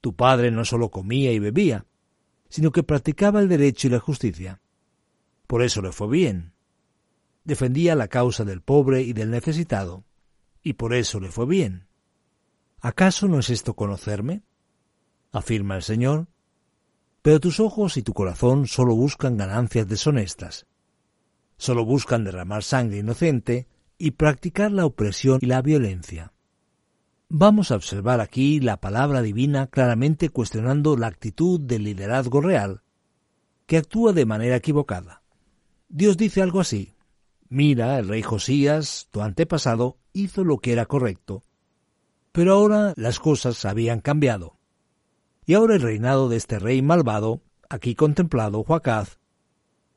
Tu 0.00 0.14
padre 0.14 0.52
no 0.52 0.64
solo 0.64 0.92
comía 0.92 1.32
y 1.32 1.40
bebía, 1.40 1.86
sino 2.50 2.72
que 2.72 2.82
practicaba 2.82 3.40
el 3.40 3.48
derecho 3.48 3.86
y 3.86 3.90
la 3.90 4.00
justicia. 4.00 4.60
Por 5.46 5.62
eso 5.62 5.80
le 5.80 5.92
fue 5.92 6.08
bien. 6.08 6.52
Defendía 7.44 7.94
la 7.94 8.08
causa 8.08 8.44
del 8.44 8.60
pobre 8.60 9.02
y 9.02 9.14
del 9.14 9.30
necesitado, 9.30 10.04
y 10.62 10.74
por 10.74 10.92
eso 10.92 11.20
le 11.20 11.30
fue 11.30 11.46
bien. 11.46 11.86
¿Acaso 12.80 13.28
no 13.28 13.38
es 13.38 13.48
esto 13.50 13.74
conocerme? 13.74 14.42
afirma 15.32 15.76
el 15.76 15.82
Señor. 15.82 16.28
Pero 17.22 17.40
tus 17.40 17.60
ojos 17.60 17.96
y 17.96 18.02
tu 18.02 18.12
corazón 18.12 18.66
solo 18.66 18.94
buscan 18.94 19.36
ganancias 19.36 19.86
deshonestas. 19.86 20.66
Solo 21.56 21.84
buscan 21.84 22.24
derramar 22.24 22.62
sangre 22.62 22.98
inocente 22.98 23.68
y 23.98 24.12
practicar 24.12 24.72
la 24.72 24.86
opresión 24.86 25.38
y 25.42 25.46
la 25.46 25.60
violencia. 25.60 26.32
Vamos 27.32 27.70
a 27.70 27.76
observar 27.76 28.20
aquí 28.20 28.58
la 28.58 28.80
palabra 28.80 29.22
divina 29.22 29.68
claramente 29.68 30.30
cuestionando 30.30 30.96
la 30.96 31.06
actitud 31.06 31.60
del 31.60 31.84
liderazgo 31.84 32.40
real, 32.40 32.82
que 33.66 33.76
actúa 33.76 34.12
de 34.12 34.26
manera 34.26 34.56
equivocada. 34.56 35.22
Dios 35.88 36.16
dice 36.16 36.42
algo 36.42 36.58
así. 36.58 36.92
Mira, 37.48 38.00
el 38.00 38.08
rey 38.08 38.22
Josías, 38.22 39.06
tu 39.12 39.22
antepasado, 39.22 39.96
hizo 40.12 40.42
lo 40.42 40.58
que 40.58 40.72
era 40.72 40.86
correcto. 40.86 41.44
Pero 42.32 42.54
ahora 42.54 42.94
las 42.96 43.20
cosas 43.20 43.64
habían 43.64 44.00
cambiado. 44.00 44.58
Y 45.46 45.54
ahora 45.54 45.76
el 45.76 45.82
reinado 45.82 46.28
de 46.28 46.36
este 46.36 46.58
rey 46.58 46.82
malvado, 46.82 47.42
aquí 47.68 47.94
contemplado, 47.94 48.64
Joacaz, 48.64 49.20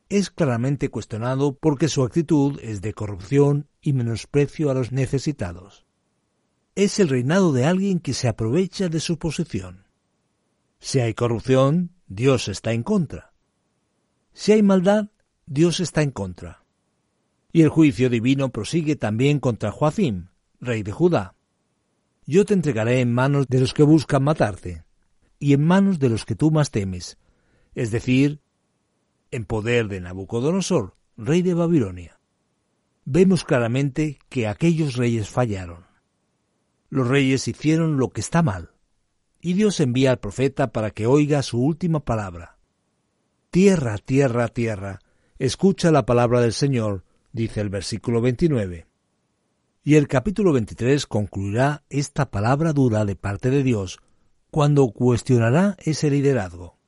es 0.08 0.30
claramente 0.30 0.88
cuestionado 0.88 1.56
porque 1.56 1.88
su 1.88 2.04
actitud 2.04 2.60
es 2.62 2.80
de 2.80 2.94
corrupción 2.94 3.66
y 3.80 3.92
menosprecio 3.92 4.70
a 4.70 4.74
los 4.74 4.92
necesitados 4.92 5.83
es 6.74 6.98
el 6.98 7.08
reinado 7.08 7.52
de 7.52 7.64
alguien 7.64 8.00
que 8.00 8.14
se 8.14 8.28
aprovecha 8.28 8.88
de 8.88 9.00
su 9.00 9.18
posición. 9.18 9.84
Si 10.80 11.00
hay 11.00 11.14
corrupción, 11.14 11.92
Dios 12.08 12.48
está 12.48 12.72
en 12.72 12.82
contra. 12.82 13.32
Si 14.32 14.52
hay 14.52 14.62
maldad, 14.62 15.08
Dios 15.46 15.80
está 15.80 16.02
en 16.02 16.10
contra. 16.10 16.64
Y 17.52 17.62
el 17.62 17.68
juicio 17.68 18.10
divino 18.10 18.50
prosigue 18.50 18.96
también 18.96 19.38
contra 19.38 19.70
Joacim, 19.70 20.28
rey 20.60 20.82
de 20.82 20.90
Judá. 20.90 21.36
Yo 22.26 22.44
te 22.44 22.54
entregaré 22.54 23.00
en 23.00 23.12
manos 23.12 23.46
de 23.48 23.60
los 23.60 23.72
que 23.72 23.84
buscan 23.84 24.24
matarte, 24.24 24.84
y 25.38 25.52
en 25.52 25.64
manos 25.64 25.98
de 25.98 26.08
los 26.08 26.24
que 26.24 26.34
tú 26.34 26.50
más 26.50 26.70
temes, 26.70 27.18
es 27.74 27.90
decir, 27.90 28.40
en 29.30 29.44
poder 29.44 29.88
de 29.88 30.00
Nabucodonosor, 30.00 30.96
rey 31.16 31.42
de 31.42 31.54
Babilonia. 31.54 32.18
Vemos 33.04 33.44
claramente 33.44 34.18
que 34.28 34.48
aquellos 34.48 34.96
reyes 34.96 35.28
fallaron. 35.28 35.93
Los 36.94 37.08
reyes 37.08 37.48
hicieron 37.48 37.96
lo 37.96 38.10
que 38.10 38.20
está 38.20 38.44
mal, 38.44 38.70
y 39.40 39.54
Dios 39.54 39.80
envía 39.80 40.12
al 40.12 40.20
profeta 40.20 40.70
para 40.70 40.92
que 40.92 41.08
oiga 41.08 41.42
su 41.42 41.60
última 41.60 42.04
palabra. 42.04 42.56
Tierra, 43.50 43.98
tierra, 43.98 44.46
tierra, 44.46 45.00
escucha 45.40 45.90
la 45.90 46.06
palabra 46.06 46.40
del 46.40 46.52
Señor, 46.52 47.02
dice 47.32 47.60
el 47.62 47.68
versículo 47.68 48.20
29. 48.20 48.86
Y 49.82 49.96
el 49.96 50.06
capítulo 50.06 50.52
23 50.52 51.04
concluirá 51.08 51.82
esta 51.90 52.30
palabra 52.30 52.72
dura 52.72 53.04
de 53.04 53.16
parte 53.16 53.50
de 53.50 53.64
Dios 53.64 53.98
cuando 54.52 54.86
cuestionará 54.92 55.76
ese 55.80 56.10
liderazgo. 56.10 56.78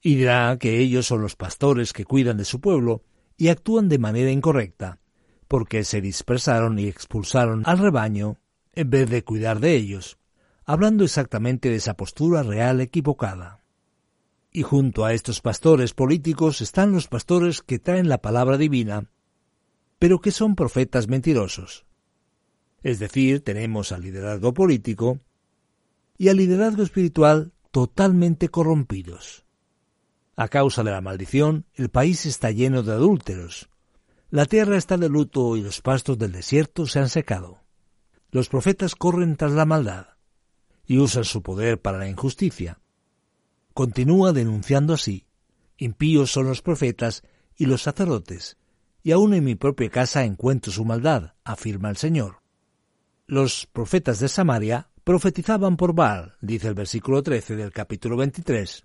Y 0.00 0.14
dirá 0.14 0.56
que 0.58 0.78
ellos 0.78 1.04
son 1.06 1.20
los 1.20 1.36
pastores 1.36 1.92
que 1.92 2.06
cuidan 2.06 2.38
de 2.38 2.46
su 2.46 2.62
pueblo 2.62 3.02
y 3.36 3.48
actúan 3.48 3.90
de 3.90 3.98
manera 3.98 4.30
incorrecta, 4.30 5.00
porque 5.48 5.84
se 5.84 6.00
dispersaron 6.00 6.78
y 6.78 6.88
expulsaron 6.88 7.62
al 7.66 7.76
rebaño 7.76 8.38
en 8.78 8.90
vez 8.90 9.10
de 9.10 9.24
cuidar 9.24 9.58
de 9.58 9.74
ellos, 9.74 10.18
hablando 10.64 11.02
exactamente 11.02 11.68
de 11.68 11.74
esa 11.74 11.96
postura 11.96 12.44
real 12.44 12.80
equivocada. 12.80 13.60
Y 14.52 14.62
junto 14.62 15.04
a 15.04 15.14
estos 15.14 15.40
pastores 15.40 15.94
políticos 15.94 16.60
están 16.60 16.92
los 16.92 17.08
pastores 17.08 17.60
que 17.60 17.80
traen 17.80 18.08
la 18.08 18.22
palabra 18.22 18.56
divina, 18.56 19.10
pero 19.98 20.20
que 20.20 20.30
son 20.30 20.54
profetas 20.54 21.08
mentirosos. 21.08 21.86
Es 22.84 23.00
decir, 23.00 23.42
tenemos 23.42 23.90
al 23.90 24.02
liderazgo 24.02 24.54
político 24.54 25.18
y 26.16 26.28
al 26.28 26.36
liderazgo 26.36 26.84
espiritual 26.84 27.52
totalmente 27.72 28.48
corrompidos. 28.48 29.44
A 30.36 30.46
causa 30.46 30.84
de 30.84 30.92
la 30.92 31.00
maldición, 31.00 31.66
el 31.74 31.88
país 31.88 32.26
está 32.26 32.52
lleno 32.52 32.84
de 32.84 32.92
adúlteros. 32.92 33.70
La 34.30 34.46
tierra 34.46 34.76
está 34.76 34.96
de 34.96 35.08
luto 35.08 35.56
y 35.56 35.62
los 35.62 35.80
pastos 35.80 36.16
del 36.16 36.30
desierto 36.30 36.86
se 36.86 37.00
han 37.00 37.08
secado. 37.08 37.66
Los 38.30 38.48
profetas 38.48 38.94
corren 38.94 39.36
tras 39.36 39.52
la 39.52 39.64
maldad 39.64 40.08
y 40.84 40.98
usan 40.98 41.24
su 41.24 41.42
poder 41.42 41.80
para 41.80 41.98
la 41.98 42.08
injusticia. 42.08 42.80
Continúa 43.72 44.32
denunciando 44.32 44.92
así, 44.92 45.26
impíos 45.78 46.30
son 46.30 46.46
los 46.46 46.60
profetas 46.60 47.22
y 47.56 47.66
los 47.66 47.82
sacerdotes, 47.82 48.58
y 49.02 49.12
aún 49.12 49.32
en 49.32 49.44
mi 49.44 49.54
propia 49.54 49.88
casa 49.88 50.24
encuentro 50.24 50.72
su 50.72 50.84
maldad, 50.84 51.34
afirma 51.44 51.88
el 51.88 51.96
Señor. 51.96 52.42
Los 53.26 53.66
profetas 53.66 54.20
de 54.20 54.28
Samaria 54.28 54.90
profetizaban 55.04 55.78
por 55.78 55.94
Baal, 55.94 56.36
dice 56.42 56.68
el 56.68 56.74
versículo 56.74 57.22
13 57.22 57.56
del 57.56 57.72
capítulo 57.72 58.18
23. 58.18 58.84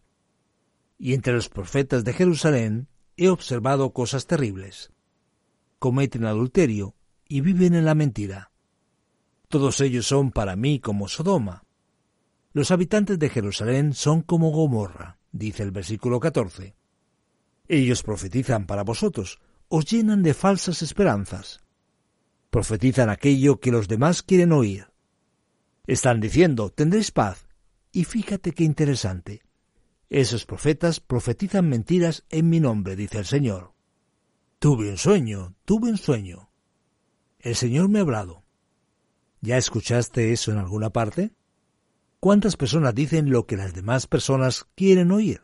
Y 0.98 1.14
entre 1.14 1.34
los 1.34 1.50
profetas 1.50 2.06
de 2.06 2.14
Jerusalén 2.14 2.88
he 3.18 3.28
observado 3.28 3.92
cosas 3.92 4.26
terribles. 4.26 4.94
Cometen 5.80 6.24
adulterio 6.24 6.96
y 7.28 7.42
viven 7.42 7.74
en 7.74 7.84
la 7.84 7.94
mentira. 7.94 8.53
Todos 9.54 9.82
ellos 9.82 10.08
son 10.08 10.32
para 10.32 10.56
mí 10.56 10.80
como 10.80 11.08
Sodoma. 11.08 11.64
Los 12.54 12.72
habitantes 12.72 13.20
de 13.20 13.30
Jerusalén 13.30 13.94
son 13.94 14.24
como 14.24 14.50
Gomorra, 14.50 15.20
dice 15.32 15.62
el 15.62 15.70
versículo 15.70 16.20
14. 16.20 16.76
Ellos 17.68 18.02
profetizan 18.02 18.66
para 18.66 18.84
vosotros, 18.84 19.40
os 19.68 19.86
llenan 19.86 20.24
de 20.24 20.34
falsas 20.34 20.82
esperanzas. 20.82 21.62
Profetizan 22.50 23.12
aquello 23.12 23.60
que 23.60 23.70
los 23.70 23.88
demás 23.88 24.24
quieren 24.24 24.54
oír. 24.54 24.88
Están 25.86 26.20
diciendo, 26.20 26.72
tendréis 26.72 27.12
paz. 27.12 27.46
Y 27.92 28.06
fíjate 28.06 28.54
qué 28.54 28.64
interesante. 28.64 29.44
Esos 30.10 30.48
profetas 30.48 31.00
profetizan 31.00 31.70
mentiras 31.70 32.26
en 32.32 32.50
mi 32.50 32.60
nombre, 32.60 32.96
dice 32.96 33.20
el 33.20 33.26
Señor. 33.26 33.76
Tuve 34.58 34.90
un 34.90 34.98
sueño, 34.98 35.54
tuve 35.64 35.92
un 35.92 35.98
sueño. 35.98 36.50
El 37.38 37.56
Señor 37.56 37.88
me 37.90 38.00
ha 38.00 38.02
hablado. 38.02 38.43
¿Ya 39.44 39.58
escuchaste 39.58 40.32
eso 40.32 40.54
en 40.54 40.58
alguna 40.58 40.92
parte? 40.92 41.34
¿Cuántas 42.22 42.56
personas 42.56 42.96
dicen 42.96 43.30
lo 43.30 43.46
que 43.46 43.58
las 43.58 43.74
demás 43.74 44.08
personas 44.08 44.66
quieren 44.74 45.12
oír? 45.12 45.42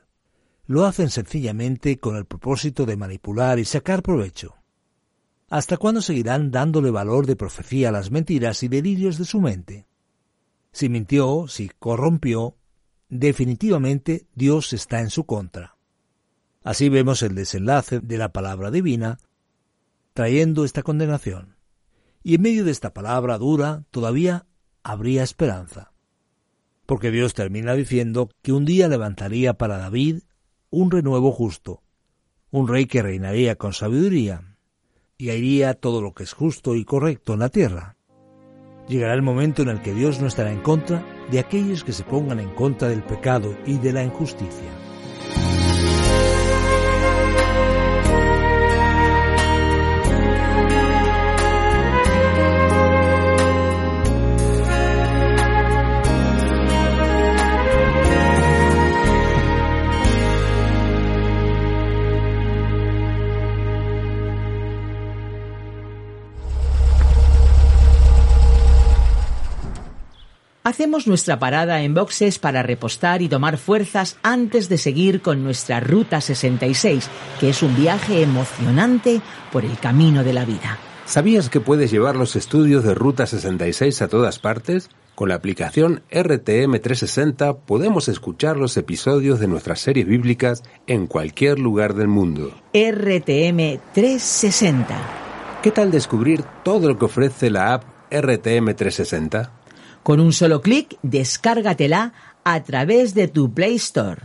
Lo 0.66 0.86
hacen 0.86 1.10
sencillamente 1.10 2.00
con 2.00 2.16
el 2.16 2.24
propósito 2.24 2.86
de 2.86 2.96
manipular 2.96 3.60
y 3.60 3.66
sacar 3.66 4.02
provecho. 4.02 4.56
¿Hasta 5.50 5.76
cuándo 5.76 6.02
seguirán 6.02 6.50
dándole 6.50 6.92
valor 6.92 7.26
de 7.26 7.36
profecía 7.36 7.90
a 7.90 7.92
las 7.92 8.10
mentiras 8.10 8.64
y 8.64 8.70
delirios 8.70 9.18
de 9.18 9.26
su 9.26 9.42
mente? 9.42 9.86
Si 10.72 10.88
mintió, 10.88 11.50
si 11.50 11.68
corrompió, 11.68 12.56
definitivamente 13.10 14.28
Dios 14.34 14.72
está 14.72 15.02
en 15.02 15.10
su 15.10 15.26
contra. 15.26 15.76
Así 16.64 16.88
vemos 16.88 17.22
el 17.22 17.36
desenlace 17.36 18.00
de 18.00 18.18
la 18.18 18.32
palabra 18.32 18.72
divina, 18.72 19.18
trayendo 20.14 20.64
esta 20.64 20.84
condenación 20.84 21.59
y 22.24 22.36
en 22.36 22.42
medio 22.42 22.66
de 22.66 22.72
esta 22.72 22.94
palabra 22.94 23.38
dura 23.38 23.84
todavía 23.92 24.46
habría 24.84 25.24
esperanza. 25.24 25.92
porque 26.86 27.12
Dios 27.12 27.36
termina 27.36 27.76
diciendo 27.76 28.32
que 28.42 28.52
un 28.52 28.66
día 28.66 28.88
levantaría 28.88 29.54
para 29.54 29.78
David 29.78 30.22
un 30.72 30.90
renuevo 30.90 31.32
justo, 31.32 31.84
un 32.50 32.68
rey 32.68 32.88
que 32.88 33.04
reinaría 33.04 33.58
con 33.58 33.74
sabiduría 33.74 34.58
y 35.16 35.30
haría 35.30 35.76
todo 35.76 36.02
lo 36.02 36.16
que 36.16 36.24
es 36.24 36.34
justo 36.34 36.74
y 36.74 36.86
correcto 36.86 37.34
en 37.34 37.42
la 37.42 37.50
tierra. 37.50 37.96
Llegará 38.88 39.14
el 39.14 39.22
momento 39.22 39.62
en 39.62 39.70
el 39.70 39.84
que 39.84 39.94
Dios 39.94 40.20
no 40.20 40.26
estará 40.26 40.52
en 40.52 40.62
contra 40.62 41.06
de 41.30 41.38
aquellos 41.38 41.84
que 41.84 41.94
se 41.94 42.04
pongan 42.04 42.40
en 42.40 42.50
contra 42.56 42.88
del 42.88 43.04
pecado 43.04 43.56
y 43.68 43.78
de 43.78 43.94
la 43.94 44.04
injusticia. 44.04 44.89
Hacemos 70.70 71.08
nuestra 71.08 71.40
parada 71.40 71.82
en 71.82 71.96
boxes 71.96 72.38
para 72.38 72.62
repostar 72.62 73.24
y 73.24 73.28
tomar 73.28 73.58
fuerzas 73.58 74.18
antes 74.22 74.70
de 74.70 74.78
seguir 74.78 75.24
con 75.24 75.44
nuestra 75.44 75.80
Ruta 75.80 76.22
66, 76.22 77.10
que 77.40 77.50
es 77.50 77.64
un 77.64 77.76
viaje 77.76 78.22
emocionante 78.22 79.20
por 79.52 79.66
el 79.66 79.80
camino 79.80 80.24
de 80.24 80.34
la 80.34 80.46
vida. 80.46 80.78
¿Sabías 81.06 81.50
que 81.50 81.60
puedes 81.60 81.90
llevar 81.90 82.16
los 82.16 82.36
estudios 82.36 82.84
de 82.84 82.94
Ruta 82.94 83.26
66 83.26 84.04
a 84.04 84.10
todas 84.10 84.38
partes? 84.38 84.92
Con 85.16 85.30
la 85.30 85.36
aplicación 85.36 86.04
RTM360 86.12 87.62
podemos 87.66 88.08
escuchar 88.08 88.56
los 88.56 88.78
episodios 88.78 89.40
de 89.40 89.48
nuestras 89.48 89.80
series 89.80 90.06
bíblicas 90.06 90.62
en 90.86 91.08
cualquier 91.08 91.58
lugar 91.58 91.96
del 91.96 92.10
mundo. 92.10 92.54
RTM360. 92.76 94.86
¿Qué 95.64 95.72
tal 95.72 95.90
descubrir 95.90 96.44
todo 96.64 96.90
lo 96.90 97.00
que 97.00 97.06
ofrece 97.06 97.50
la 97.50 97.74
app 97.74 97.86
RTM360? 98.12 99.59
Con 100.10 100.20
un 100.20 100.34
solo 100.34 100.60
clic, 100.62 100.98
descárgatela 101.04 102.14
a 102.44 102.64
través 102.64 103.14
de 103.14 103.28
tu 103.28 103.54
Play 103.54 103.76
Store. 103.76 104.24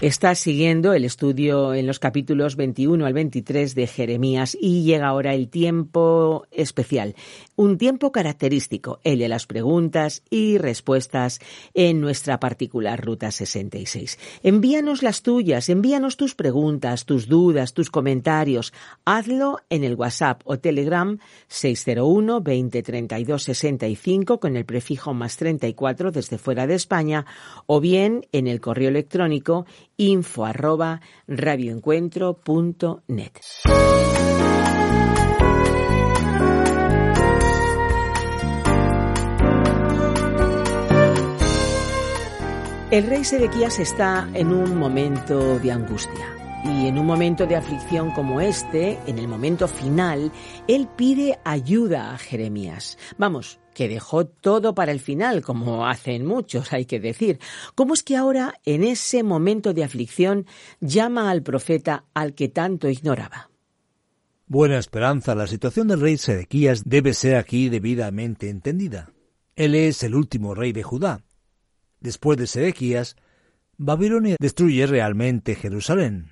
Estás 0.00 0.38
siguiendo 0.38 0.92
el 0.92 1.04
estudio 1.04 1.74
en 1.74 1.88
los 1.88 1.98
capítulos 1.98 2.54
21 2.54 3.04
al 3.04 3.12
23 3.12 3.74
de 3.74 3.88
Jeremías 3.88 4.56
y 4.60 4.84
llega 4.84 5.08
ahora 5.08 5.34
el 5.34 5.48
tiempo 5.48 6.46
especial, 6.52 7.16
un 7.56 7.78
tiempo 7.78 8.12
característico, 8.12 9.00
el 9.02 9.18
de 9.18 9.28
las 9.28 9.46
preguntas 9.46 10.22
y 10.30 10.58
respuestas 10.58 11.40
en 11.74 12.00
nuestra 12.00 12.38
particular 12.38 13.04
Ruta 13.04 13.30
66. 13.30 14.18
Envíanos 14.42 15.02
las 15.02 15.22
tuyas, 15.22 15.68
envíanos 15.68 16.16
tus 16.16 16.34
preguntas, 16.34 17.06
tus 17.06 17.28
dudas, 17.28 17.74
tus 17.74 17.90
comentarios. 17.90 18.72
Hazlo 19.04 19.60
en 19.70 19.84
el 19.84 19.94
WhatsApp 19.94 20.42
o 20.44 20.58
Telegram 20.58 21.18
601 21.48 22.42
20 22.42 22.82
32 22.82 23.42
65 23.42 24.38
con 24.38 24.56
el 24.56 24.64
prefijo 24.64 25.14
más 25.14 25.36
34 25.36 26.12
desde 26.12 26.38
fuera 26.38 26.66
de 26.66 26.74
España 26.74 27.26
o 27.66 27.80
bien 27.80 28.26
en 28.32 28.46
el 28.46 28.60
correo 28.60 28.90
electrónico 28.90 29.66
info 29.96 30.44
arroba 30.44 31.00
radioencuentro.net. 31.26 33.32
El 42.88 43.04
rey 43.08 43.24
Sedequías 43.24 43.80
está 43.80 44.30
en 44.32 44.52
un 44.52 44.78
momento 44.78 45.58
de 45.58 45.72
angustia. 45.72 46.32
Y 46.64 46.86
en 46.86 47.00
un 47.00 47.04
momento 47.06 47.44
de 47.44 47.56
aflicción 47.56 48.12
como 48.12 48.40
este, 48.40 49.00
en 49.08 49.18
el 49.18 49.26
momento 49.26 49.66
final, 49.66 50.30
él 50.68 50.88
pide 50.96 51.36
ayuda 51.44 52.14
a 52.14 52.18
Jeremías. 52.18 52.96
Vamos, 53.18 53.58
que 53.74 53.88
dejó 53.88 54.28
todo 54.28 54.76
para 54.76 54.92
el 54.92 55.00
final, 55.00 55.42
como 55.42 55.84
hacen 55.88 56.24
muchos, 56.24 56.72
hay 56.72 56.86
que 56.86 57.00
decir. 57.00 57.40
¿Cómo 57.74 57.92
es 57.92 58.04
que 58.04 58.16
ahora, 58.16 58.54
en 58.64 58.84
ese 58.84 59.24
momento 59.24 59.74
de 59.74 59.82
aflicción, 59.82 60.46
llama 60.78 61.32
al 61.32 61.42
profeta 61.42 62.04
al 62.14 62.34
que 62.34 62.48
tanto 62.48 62.88
ignoraba? 62.88 63.50
Buena 64.46 64.78
esperanza, 64.78 65.34
la 65.34 65.48
situación 65.48 65.88
del 65.88 66.00
rey 66.00 66.18
Sedequías 66.18 66.84
debe 66.84 67.14
ser 67.14 67.34
aquí 67.34 67.68
debidamente 67.68 68.48
entendida. 68.48 69.10
Él 69.56 69.74
es 69.74 70.04
el 70.04 70.14
último 70.14 70.54
rey 70.54 70.72
de 70.72 70.84
Judá. 70.84 71.24
Después 72.06 72.38
de 72.38 72.46
Sedequías, 72.46 73.16
Babilonia 73.78 74.36
destruye 74.38 74.86
realmente 74.86 75.56
Jerusalén. 75.56 76.30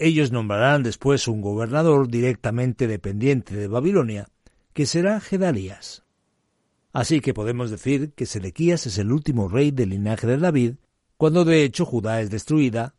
Ellos 0.00 0.32
nombrarán 0.32 0.82
después 0.82 1.28
un 1.28 1.40
gobernador 1.42 2.08
directamente 2.08 2.88
dependiente 2.88 3.54
de 3.54 3.68
Babilonia, 3.68 4.26
que 4.72 4.84
será 4.84 5.20
Gedalías. 5.20 6.02
Así 6.92 7.20
que 7.20 7.34
podemos 7.34 7.70
decir 7.70 8.14
que 8.14 8.26
Sedequías 8.26 8.84
es 8.88 8.98
el 8.98 9.12
último 9.12 9.46
rey 9.46 9.70
del 9.70 9.90
linaje 9.90 10.26
de 10.26 10.38
David, 10.38 10.74
cuando 11.16 11.44
de 11.44 11.62
hecho 11.62 11.84
Judá 11.84 12.20
es 12.20 12.28
destruida 12.28 12.96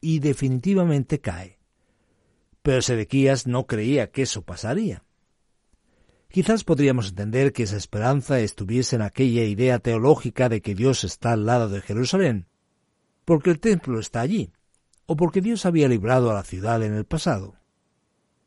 y 0.00 0.18
definitivamente 0.18 1.20
cae. 1.20 1.60
Pero 2.62 2.82
Sedequías 2.82 3.46
no 3.46 3.68
creía 3.68 4.10
que 4.10 4.22
eso 4.22 4.42
pasaría. 4.42 5.04
Quizás 6.32 6.64
podríamos 6.64 7.10
entender 7.10 7.52
que 7.52 7.64
esa 7.64 7.76
esperanza 7.76 8.40
estuviese 8.40 8.96
en 8.96 9.02
aquella 9.02 9.44
idea 9.44 9.80
teológica 9.80 10.48
de 10.48 10.62
que 10.62 10.74
Dios 10.74 11.04
está 11.04 11.32
al 11.32 11.44
lado 11.44 11.68
de 11.68 11.82
Jerusalén, 11.82 12.46
porque 13.26 13.50
el 13.50 13.60
templo 13.60 14.00
está 14.00 14.22
allí, 14.22 14.50
o 15.04 15.14
porque 15.14 15.42
Dios 15.42 15.66
había 15.66 15.88
librado 15.88 16.30
a 16.30 16.34
la 16.34 16.42
ciudad 16.42 16.82
en 16.82 16.94
el 16.94 17.04
pasado. 17.04 17.56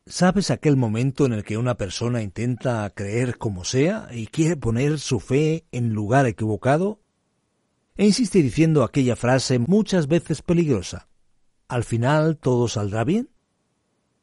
¿Sabes 0.08 0.50
aquel 0.50 0.78
momento 0.78 1.28
en 1.28 1.34
el 1.34 1.44
que 1.44 1.60
una 1.60 1.78
persona 1.78 2.24
intenta 2.24 2.90
creer 2.90 3.38
como 3.38 3.64
sea 3.64 4.08
y 4.12 4.26
quiere 4.26 4.58
poner 4.58 4.98
su 4.98 5.20
fe 5.20 5.68
en 5.72 5.94
lugar 5.94 6.26
equivocado? 6.26 7.02
E 7.98 8.06
insiste 8.06 8.42
diciendo 8.42 8.84
aquella 8.84 9.16
frase 9.16 9.60
muchas 9.60 10.08
veces 10.08 10.42
peligrosa. 10.42 11.08
¿Al 11.68 11.84
final 11.84 12.38
todo 12.38 12.68
saldrá 12.68 13.04
bien? 13.04 13.30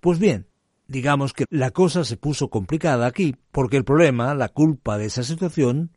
Pues 0.01 0.19
bien, 0.19 0.49
digamos 0.93 1.33
que 1.33 1.47
la 1.51 1.73
cosa 1.73 2.05
se 2.05 2.17
puso 2.17 2.51
complicada 2.51 3.07
aquí 3.07 3.35
porque 3.51 3.77
el 3.77 3.85
problema, 3.85 4.35
la 4.35 4.49
culpa 4.49 4.99
de 4.99 5.07
esa 5.07 5.25
situación, 5.25 5.97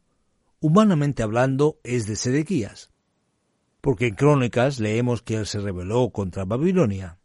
humanamente 0.60 1.22
hablando, 1.22 1.80
es 1.84 2.08
de 2.08 2.16
Sedequías 2.16 2.96
porque 3.86 4.08
en 4.08 4.16
Crónicas 4.16 4.80
leemos 4.80 5.22
que 5.22 5.36
él 5.36 5.46
se 5.46 5.60
rebeló 5.60 6.10
contra 6.10 6.44
Babilonia. 6.44 7.20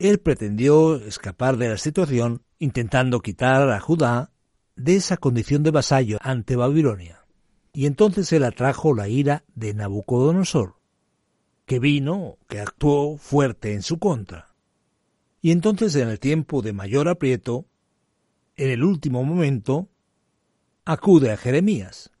Él 0.00 0.18
pretendió 0.18 0.96
escapar 0.96 1.56
de 1.56 1.68
la 1.68 1.76
situación 1.76 2.42
intentando 2.58 3.20
quitar 3.20 3.70
a 3.70 3.78
Judá 3.78 4.32
de 4.74 4.96
esa 4.96 5.18
condición 5.18 5.62
de 5.62 5.70
vasallo 5.70 6.18
ante 6.20 6.56
Babilonia. 6.56 7.24
Y 7.72 7.86
entonces 7.86 8.32
él 8.32 8.42
atrajo 8.42 8.92
la 8.92 9.06
ira 9.06 9.44
de 9.54 9.72
Nabucodonosor, 9.72 10.80
que 11.64 11.78
vino, 11.78 12.38
que 12.48 12.58
actuó 12.58 13.16
fuerte 13.16 13.72
en 13.72 13.82
su 13.82 14.00
contra. 14.00 14.51
Y 15.42 15.50
entonces 15.50 15.94
en 15.96 16.08
el 16.08 16.20
tiempo 16.20 16.62
de 16.62 16.72
mayor 16.72 17.08
aprieto, 17.08 17.66
en 18.56 18.70
el 18.70 18.84
último 18.84 19.24
momento, 19.24 19.90
acude 20.84 21.32
a 21.32 21.36
Jeremías, 21.36 22.12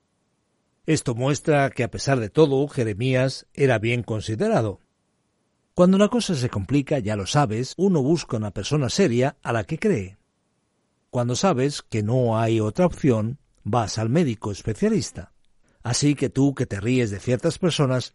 esto 0.84 1.14
muestra 1.14 1.70
que 1.70 1.84
a 1.84 1.90
pesar 1.90 2.18
de 2.18 2.28
todo, 2.28 2.66
Jeremías 2.66 3.46
era 3.54 3.78
bien 3.78 4.02
considerado. 4.02 4.80
Cuando 5.74 5.96
la 5.96 6.08
cosa 6.08 6.34
se 6.34 6.50
complica, 6.50 6.98
ya 6.98 7.14
lo 7.14 7.26
sabes, 7.26 7.74
uno 7.76 8.02
busca 8.02 8.36
una 8.36 8.50
persona 8.50 8.88
seria 8.88 9.36
a 9.42 9.52
la 9.52 9.62
que 9.62 9.78
cree. 9.78 10.18
Cuando 11.10 11.36
sabes 11.36 11.82
que 11.82 12.02
no 12.02 12.38
hay 12.38 12.58
otra 12.58 12.86
opción, 12.86 13.38
vas 13.62 13.98
al 13.98 14.08
médico 14.08 14.50
especialista. 14.50 15.32
Así 15.84 16.16
que 16.16 16.28
tú 16.28 16.54
que 16.54 16.66
te 16.66 16.80
ríes 16.80 17.12
de 17.12 17.20
ciertas 17.20 17.58
personas, 17.58 18.14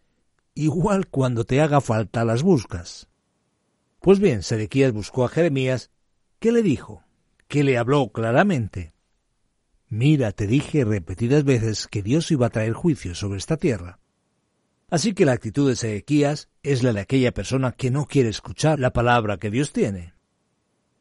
igual 0.53 1.07
cuando 1.07 1.45
te 1.45 1.61
haga 1.61 1.79
falta 1.79 2.25
las 2.25 2.43
buscas. 2.43 3.07
Pues 4.07 4.21
bien, 4.21 4.41
Sedequías 4.41 4.93
buscó 4.93 5.25
a 5.25 5.27
Jeremías, 5.27 5.91
¿qué 6.39 6.53
le 6.53 6.61
dijo? 6.61 7.03
que 7.49 7.65
le 7.65 7.77
habló 7.77 8.09
claramente. 8.13 8.93
Mira, 9.89 10.31
te 10.31 10.47
dije 10.47 10.85
repetidas 10.85 11.43
veces 11.43 11.87
que 11.87 12.01
Dios 12.01 12.31
iba 12.31 12.47
a 12.47 12.49
traer 12.49 12.71
juicio 12.71 13.15
sobre 13.15 13.37
esta 13.37 13.57
tierra. 13.57 13.99
Así 14.89 15.13
que 15.13 15.25
la 15.25 15.33
actitud 15.33 15.67
de 15.67 15.73
Ezequías 15.73 16.47
es 16.63 16.83
la 16.83 16.93
de 16.93 17.01
aquella 17.01 17.33
persona 17.33 17.73
que 17.73 17.91
no 17.91 18.05
quiere 18.05 18.29
escuchar 18.29 18.79
la 18.79 18.93
palabra 18.93 19.39
que 19.39 19.51
Dios 19.51 19.73
tiene. 19.73 20.13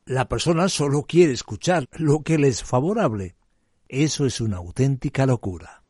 La 0.05 0.27
persona 0.27 0.69
solo 0.69 1.05
quiere 1.05 1.33
escuchar 1.33 1.87
lo 1.93 2.25
que 2.25 2.39
le 2.39 2.49
es 2.49 2.65
favorable. 2.65 3.37
Eso 3.87 4.27
es 4.27 4.41
una 4.41 4.57
auténtica 4.57 5.27
locura. 5.27 5.85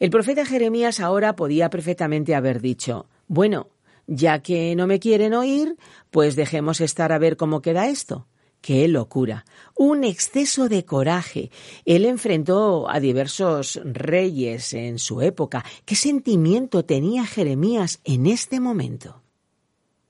El 0.00 0.10
profeta 0.10 0.44
Jeremías 0.44 0.98
ahora 0.98 1.36
podía 1.36 1.70
perfectamente 1.70 2.34
haber 2.34 2.60
dicho, 2.60 3.08
bueno, 3.28 3.68
ya 4.06 4.40
que 4.40 4.74
no 4.76 4.86
me 4.86 5.00
quieren 5.00 5.34
oír, 5.34 5.76
pues 6.10 6.36
dejemos 6.36 6.80
estar 6.80 7.12
a 7.12 7.18
ver 7.18 7.36
cómo 7.36 7.62
queda 7.62 7.88
esto. 7.88 8.26
Qué 8.64 8.88
locura, 8.88 9.44
un 9.76 10.04
exceso 10.04 10.70
de 10.70 10.86
coraje. 10.86 11.50
Él 11.84 12.06
enfrentó 12.06 12.88
a 12.88 12.98
diversos 12.98 13.78
reyes 13.84 14.72
en 14.72 14.98
su 14.98 15.20
época. 15.20 15.62
¿Qué 15.84 15.94
sentimiento 15.94 16.82
tenía 16.86 17.26
Jeremías 17.26 18.00
en 18.04 18.26
este 18.26 18.60
momento? 18.60 19.22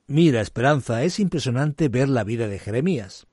Mira, 0.06 0.40
Esperanza, 0.40 1.02
es 1.02 1.18
impresionante 1.18 1.88
ver 1.88 2.08
la 2.08 2.22
vida 2.22 2.46
de 2.46 2.60
Jeremías. 2.60 3.26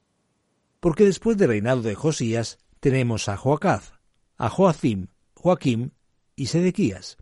Porque 0.79 1.05
después 1.05 1.37
del 1.37 1.49
reinado 1.49 1.83
de 1.83 1.93
Josías 1.93 2.57
tenemos 2.79 3.29
a 3.29 3.37
Joacaz, 3.37 3.93
a 4.37 4.49
Joacim, 4.49 5.05
Joaquim 5.35 5.91
y 6.35 6.47
Sedequías. 6.47 7.17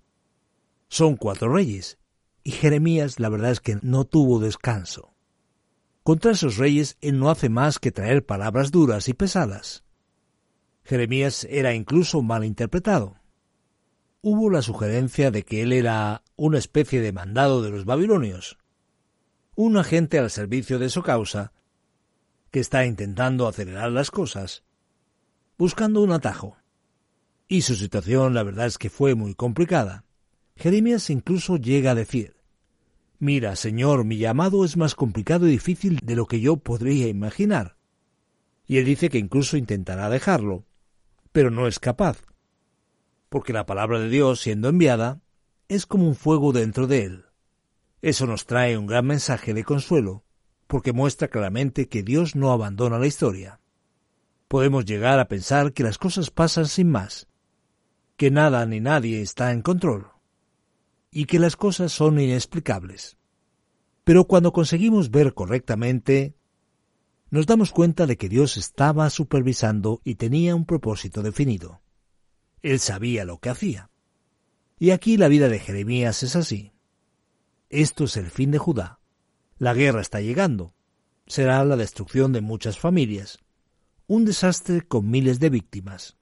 Son 0.87 1.17
cuatro 1.17 1.53
reyes, 1.53 1.98
y 2.49 2.51
Jeremías 2.51 3.19
la 3.19 3.29
verdad 3.29 3.51
es 3.51 3.59
que 3.59 3.77
no 3.83 4.05
tuvo 4.05 4.39
descanso. 4.39 5.13
Contra 6.01 6.31
esos 6.31 6.57
reyes 6.57 6.97
él 6.99 7.19
no 7.19 7.29
hace 7.29 7.47
más 7.47 7.77
que 7.77 7.91
traer 7.91 8.25
palabras 8.25 8.71
duras 8.71 9.07
y 9.07 9.13
pesadas. 9.13 9.83
Jeremías 10.83 11.45
era 11.47 11.75
incluso 11.75 12.23
mal 12.23 12.43
interpretado. 12.43 13.17
Hubo 14.23 14.49
la 14.49 14.63
sugerencia 14.63 15.29
de 15.29 15.43
que 15.43 15.61
él 15.61 15.71
era 15.71 16.23
una 16.37 16.57
especie 16.57 17.01
de 17.01 17.11
mandado 17.11 17.61
de 17.61 17.69
los 17.69 17.85
babilonios, 17.85 18.57
un 19.53 19.77
agente 19.77 20.17
al 20.17 20.31
servicio 20.31 20.79
de 20.79 20.89
su 20.89 21.03
causa, 21.03 21.53
que 22.49 22.61
está 22.61 22.83
intentando 22.83 23.47
acelerar 23.47 23.91
las 23.91 24.09
cosas, 24.09 24.63
buscando 25.55 26.01
un 26.01 26.13
atajo. 26.13 26.57
Y 27.47 27.61
su 27.61 27.75
situación 27.75 28.33
la 28.33 28.41
verdad 28.41 28.65
es 28.65 28.79
que 28.79 28.89
fue 28.89 29.13
muy 29.13 29.35
complicada. 29.35 30.03
Jeremías 30.55 31.11
incluso 31.11 31.57
llega 31.57 31.91
a 31.91 31.95
decir, 31.95 32.38
Mira, 33.21 33.57
Señor, 33.57 34.05
mi 34.05 34.17
llamado 34.17 34.63
es 34.63 34.77
más 34.77 34.95
complicado 34.95 35.45
y 35.45 35.51
difícil 35.51 35.99
de 36.01 36.15
lo 36.15 36.25
que 36.25 36.39
yo 36.39 36.55
podría 36.55 37.09
imaginar. 37.09 37.75
Y 38.65 38.77
él 38.77 38.85
dice 38.85 39.09
que 39.09 39.17
incluso 39.17 39.57
intentará 39.57 40.09
dejarlo, 40.09 40.65
pero 41.33 41.51
no 41.51 41.67
es 41.67 41.79
capaz, 41.79 42.23
porque 43.27 43.51
la 43.51 43.65
palabra 43.65 43.99
de 43.99 44.07
Dios, 44.07 44.39
siendo 44.39 44.69
enviada, 44.69 45.19
es 45.67 45.85
como 45.85 46.07
un 46.07 46.15
fuego 46.15 46.53
dentro 46.53 46.87
de 46.87 47.03
él. 47.03 47.25
Eso 48.01 48.25
nos 48.25 48.45
trae 48.45 48.77
un 48.77 48.87
gran 48.87 49.05
mensaje 49.05 49.53
de 49.53 49.65
consuelo, 49.65 50.23
porque 50.67 50.93
muestra 50.93 51.27
claramente 51.27 51.89
que 51.89 52.03
Dios 52.03 52.37
no 52.37 52.53
abandona 52.53 52.99
la 52.99 53.07
historia. 53.07 53.59
Podemos 54.47 54.85
llegar 54.85 55.19
a 55.19 55.27
pensar 55.27 55.73
que 55.73 55.83
las 55.83 55.97
cosas 55.97 56.31
pasan 56.31 56.67
sin 56.67 56.89
más, 56.89 57.27
que 58.15 58.31
nada 58.31 58.65
ni 58.65 58.79
nadie 58.79 59.21
está 59.21 59.51
en 59.51 59.61
control 59.61 60.18
y 61.11 61.25
que 61.25 61.39
las 61.39 61.55
cosas 61.55 61.91
son 61.91 62.19
inexplicables. 62.19 63.17
Pero 64.03 64.25
cuando 64.25 64.53
conseguimos 64.53 65.11
ver 65.11 65.33
correctamente, 65.33 66.35
nos 67.29 67.45
damos 67.45 67.71
cuenta 67.71 68.07
de 68.07 68.17
que 68.17 68.29
Dios 68.29 68.57
estaba 68.57 69.09
supervisando 69.09 70.01
y 70.03 70.15
tenía 70.15 70.55
un 70.55 70.65
propósito 70.65 71.21
definido. 71.21 71.81
Él 72.61 72.79
sabía 72.79 73.25
lo 73.25 73.39
que 73.39 73.49
hacía. 73.49 73.89
Y 74.79 74.91
aquí 74.91 75.17
la 75.17 75.27
vida 75.27 75.49
de 75.49 75.59
Jeremías 75.59 76.23
es 76.23 76.35
así. 76.35 76.73
Esto 77.69 78.05
es 78.05 78.17
el 78.17 78.31
fin 78.31 78.51
de 78.51 78.57
Judá. 78.57 78.99
La 79.57 79.73
guerra 79.73 80.01
está 80.01 80.21
llegando. 80.21 80.73
Será 81.27 81.63
la 81.65 81.75
destrucción 81.75 82.33
de 82.33 82.41
muchas 82.41 82.79
familias. 82.79 83.39
Un 84.07 84.25
desastre 84.25 84.81
con 84.81 85.09
miles 85.09 85.39
de 85.39 85.51
víctimas. 85.51 86.17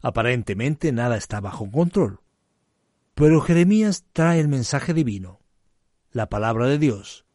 Aparentemente 0.00 0.92
nada 0.92 1.16
está 1.16 1.40
bajo 1.40 1.68
control. 1.70 2.21
Pero 3.14 3.40
Jeremías 3.40 4.04
trae 4.12 4.40
el 4.40 4.48
mensaje 4.48 4.94
divino, 4.94 5.40
la 6.10 6.28
palabra 6.28 6.66
de 6.66 6.78
Dios, 6.78 7.26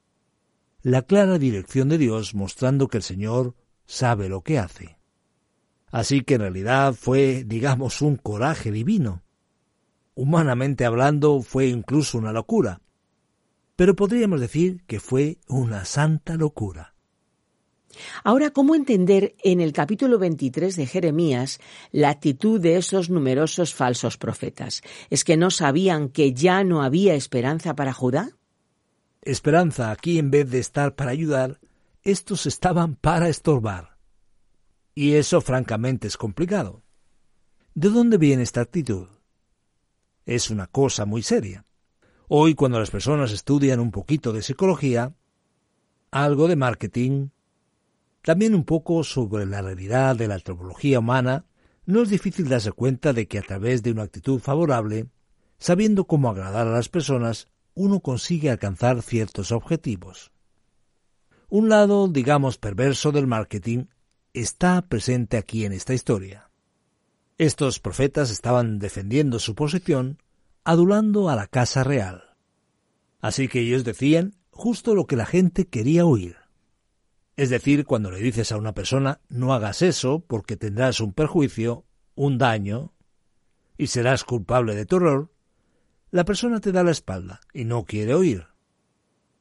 la 0.81 1.03
clara 1.03 1.37
dirección 1.37 1.89
de 1.89 1.97
Dios 1.97 2.33
mostrando 2.33 2.87
que 2.87 2.97
el 2.97 3.03
Señor 3.03 3.55
sabe 3.85 4.29
lo 4.29 4.41
que 4.41 4.59
hace. 4.59 4.97
Así 5.91 6.21
que 6.21 6.35
en 6.35 6.41
realidad 6.41 6.93
fue, 6.93 7.43
digamos, 7.45 8.01
un 8.01 8.17
coraje 8.17 8.71
divino. 8.71 9.23
Humanamente 10.15 10.85
hablando 10.85 11.41
fue 11.41 11.67
incluso 11.67 12.17
una 12.17 12.33
locura, 12.33 12.81
pero 13.75 13.95
podríamos 13.95 14.41
decir 14.41 14.83
que 14.87 14.99
fue 14.99 15.37
una 15.47 15.85
santa 15.85 16.35
locura. 16.35 16.96
Ahora, 18.23 18.51
¿cómo 18.51 18.75
entender 18.75 19.35
en 19.43 19.61
el 19.61 19.73
capítulo 19.73 20.19
23 20.19 20.75
de 20.75 20.85
Jeremías 20.85 21.59
la 21.91 22.09
actitud 22.09 22.59
de 22.59 22.77
esos 22.77 23.09
numerosos 23.09 23.73
falsos 23.73 24.17
profetas? 24.17 24.81
¿Es 25.09 25.23
que 25.23 25.37
no 25.37 25.49
sabían 25.51 26.09
que 26.09 26.33
ya 26.33 26.63
no 26.63 26.83
había 26.83 27.15
esperanza 27.15 27.75
para 27.75 27.93
Judá? 27.93 28.31
Esperanza 29.21 29.91
aquí 29.91 30.19
en 30.19 30.31
vez 30.31 30.49
de 30.49 30.59
estar 30.59 30.95
para 30.95 31.11
ayudar, 31.11 31.59
estos 32.03 32.45
estaban 32.45 32.95
para 32.95 33.29
estorbar. 33.29 33.97
Y 34.95 35.13
eso 35.13 35.41
francamente 35.41 36.07
es 36.07 36.17
complicado. 36.17 36.83
¿De 37.73 37.89
dónde 37.89 38.17
viene 38.17 38.43
esta 38.43 38.61
actitud? 38.61 39.07
Es 40.25 40.49
una 40.49 40.67
cosa 40.67 41.05
muy 41.05 41.21
seria. 41.21 41.65
Hoy 42.27 42.55
cuando 42.55 42.79
las 42.79 42.91
personas 42.91 43.31
estudian 43.31 43.79
un 43.79 43.91
poquito 43.91 44.33
de 44.33 44.41
psicología, 44.41 45.13
algo 46.11 46.47
de 46.47 46.55
marketing, 46.55 47.29
también 48.21 48.55
un 48.55 48.63
poco 48.63 49.03
sobre 49.03 49.45
la 49.45 49.61
realidad 49.61 50.15
de 50.15 50.27
la 50.27 50.35
antropología 50.35 50.99
humana, 50.99 51.45
no 51.85 52.01
es 52.01 52.09
difícil 52.09 52.49
darse 52.49 52.71
cuenta 52.71 53.13
de 53.13 53.27
que 53.27 53.39
a 53.39 53.41
través 53.41 53.81
de 53.83 53.91
una 53.91 54.03
actitud 54.03 54.39
favorable, 54.39 55.07
sabiendo 55.57 56.05
cómo 56.05 56.29
agradar 56.29 56.67
a 56.67 56.71
las 56.71 56.89
personas, 56.89 57.47
uno 57.73 58.01
consigue 58.01 58.49
alcanzar 58.49 59.01
ciertos 59.01 59.51
objetivos. 59.51 60.31
Un 61.49 61.69
lado, 61.69 62.07
digamos, 62.07 62.57
perverso 62.57 63.11
del 63.13 63.27
marketing 63.27 63.85
está 64.33 64.81
presente 64.81 65.37
aquí 65.37 65.63
en 65.63 65.71
esta 65.71 65.93
historia. 65.93 66.49
Estos 67.37 67.79
profetas 67.79 68.31
estaban 68.31 68.79
defendiendo 68.79 69.39
su 69.39 69.55
posición, 69.55 70.21
adulando 70.63 71.29
a 71.29 71.35
la 71.35 71.47
casa 71.47 71.83
real. 71.83 72.35
Así 73.21 73.47
que 73.47 73.61
ellos 73.61 73.83
decían 73.83 74.35
justo 74.49 74.95
lo 74.95 75.05
que 75.05 75.15
la 75.15 75.25
gente 75.25 75.67
quería 75.67 76.05
oír. 76.05 76.35
Es 77.37 77.49
decir, 77.49 77.85
cuando 77.85 78.11
le 78.11 78.19
dices 78.19 78.51
a 78.51 78.57
una 78.57 78.73
persona 78.73 79.21
no 79.29 79.53
hagas 79.53 79.81
eso 79.81 80.19
porque 80.27 80.57
tendrás 80.57 80.99
un 80.99 81.13
perjuicio, 81.13 81.85
un 82.15 82.37
daño, 82.37 82.93
y 83.77 83.87
serás 83.87 84.25
culpable 84.25 84.75
de 84.75 84.85
tu 84.85 84.97
error, 84.97 85.31
la 86.11 86.25
persona 86.25 86.59
te 86.59 86.71
da 86.73 86.83
la 86.83 86.91
espalda 86.91 87.39
y 87.53 87.63
no 87.63 87.85
quiere 87.85 88.13
oír. 88.13 88.47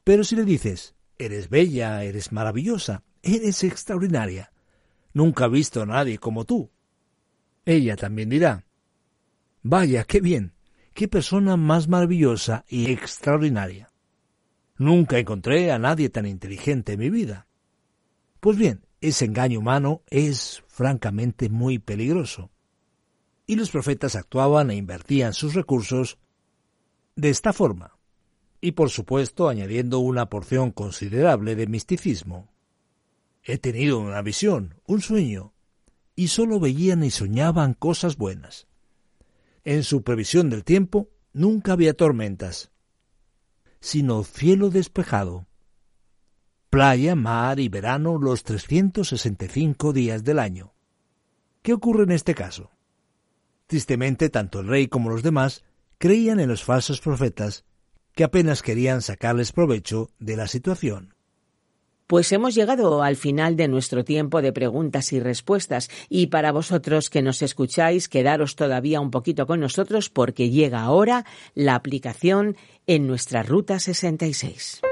Pero 0.05 0.23
si 0.23 0.37
le 0.37 0.45
dices 0.45 0.95
eres 1.19 1.49
bella, 1.49 2.05
eres 2.05 2.31
maravillosa, 2.31 3.03
eres 3.23 3.65
extraordinaria, 3.65 4.53
nunca 5.13 5.47
he 5.47 5.49
visto 5.49 5.83
a 5.83 5.87
nadie 5.87 6.19
como 6.19 6.45
tú, 6.45 6.71
ella 7.65 7.97
también 7.97 8.29
dirá 8.29 8.67
vaya, 9.69 10.05
qué 10.05 10.21
bien, 10.21 10.55
qué 10.95 11.09
persona 11.09 11.57
más 11.57 11.89
maravillosa 11.89 12.65
y 12.69 12.93
extraordinaria. 12.93 13.91
Nunca 14.79 15.19
encontré 15.19 15.73
a 15.73 15.79
nadie 15.79 16.09
tan 16.09 16.27
inteligente 16.27 16.93
en 16.93 17.01
mi 17.01 17.11
vida. 17.11 17.47
Pues 18.47 18.59
bien, 18.59 18.87
ese 19.01 19.25
engaño 19.25 19.59
humano 19.59 20.05
es 20.09 20.63
francamente 20.69 21.49
muy 21.49 21.81
peligroso. 21.81 22.53
Y 23.45 23.57
los 23.57 23.71
profetas 23.71 24.15
actuaban 24.15 24.71
e 24.71 24.77
invertían 24.77 25.33
sus 25.33 25.55
recursos 25.55 26.19
de 27.17 27.31
esta 27.31 27.53
forma, 27.53 27.99
y 28.61 28.71
por 28.71 28.91
supuesto 28.91 29.49
añadiendo 29.49 29.99
una 29.99 30.31
porción 30.31 30.71
considerable 30.71 31.57
de 31.57 31.67
misticismo. 31.67 32.53
He 33.43 33.59
tenido 33.59 33.99
una 33.99 34.23
visión, 34.23 34.81
un 34.87 35.01
sueño, 35.01 35.53
y 36.15 36.29
sólo 36.29 36.61
veían 36.61 37.03
y 37.03 37.11
soñaban 37.11 37.75
cosas 37.75 38.17
buenas. 38.17 38.69
En 39.65 39.83
su 39.83 40.05
previsión 40.05 40.51
del 40.51 40.63
tiempo 40.63 41.09
nunca 41.33 41.73
había 41.73 41.95
tormentas, 41.95 42.71
sino 43.81 44.23
cielo 44.23 44.71
despejado 44.71 45.49
playa, 46.71 47.15
mar 47.15 47.61
y 47.61 47.69
verano 47.69 48.19
los 48.19 48.43
365 48.45 49.93
días 49.93 50.25
del 50.25 50.39
año. 50.39 50.75
¿Qué 51.63 51.73
ocurre 51.73 52.05
en 52.05 52.13
este 52.13 52.35
caso? 52.35 52.71
Tristemente, 53.67 54.29
tanto 54.31 54.61
el 54.61 54.69
rey 54.69 54.87
como 54.87 55.11
los 55.11 55.23
demás 55.23 55.65
creían 55.99 56.41
en 56.41 56.49
los 56.49 56.63
falsos 56.63 57.01
profetas 57.01 57.65
que 58.15 58.25
apenas 58.25 58.63
querían 58.63 59.03
sacarles 59.03 59.53
provecho 59.53 60.11
de 60.19 60.37
la 60.37 60.47
situación. 60.47 61.15
Pues 62.07 62.31
hemos 62.31 62.55
llegado 62.55 63.03
al 63.03 63.17
final 63.17 63.57
de 63.57 63.67
nuestro 63.67 64.05
tiempo 64.05 64.41
de 64.41 64.53
preguntas 64.53 65.13
y 65.13 65.19
respuestas 65.19 65.91
y 66.09 66.29
para 66.29 66.53
vosotros 66.53 67.11
que 67.11 67.21
nos 67.21 67.43
escucháis 67.43 68.09
quedaros 68.09 68.55
todavía 68.55 69.01
un 69.01 69.11
poquito 69.11 69.47
con 69.47 69.59
nosotros 69.59 70.09
porque 70.09 70.51
llega 70.51 70.83
ahora 70.83 71.27
la 71.55 71.75
aplicación 71.75 72.57
en 72.87 73.09
nuestra 73.09 73.43
Ruta 73.43 73.81
66. 73.81 74.83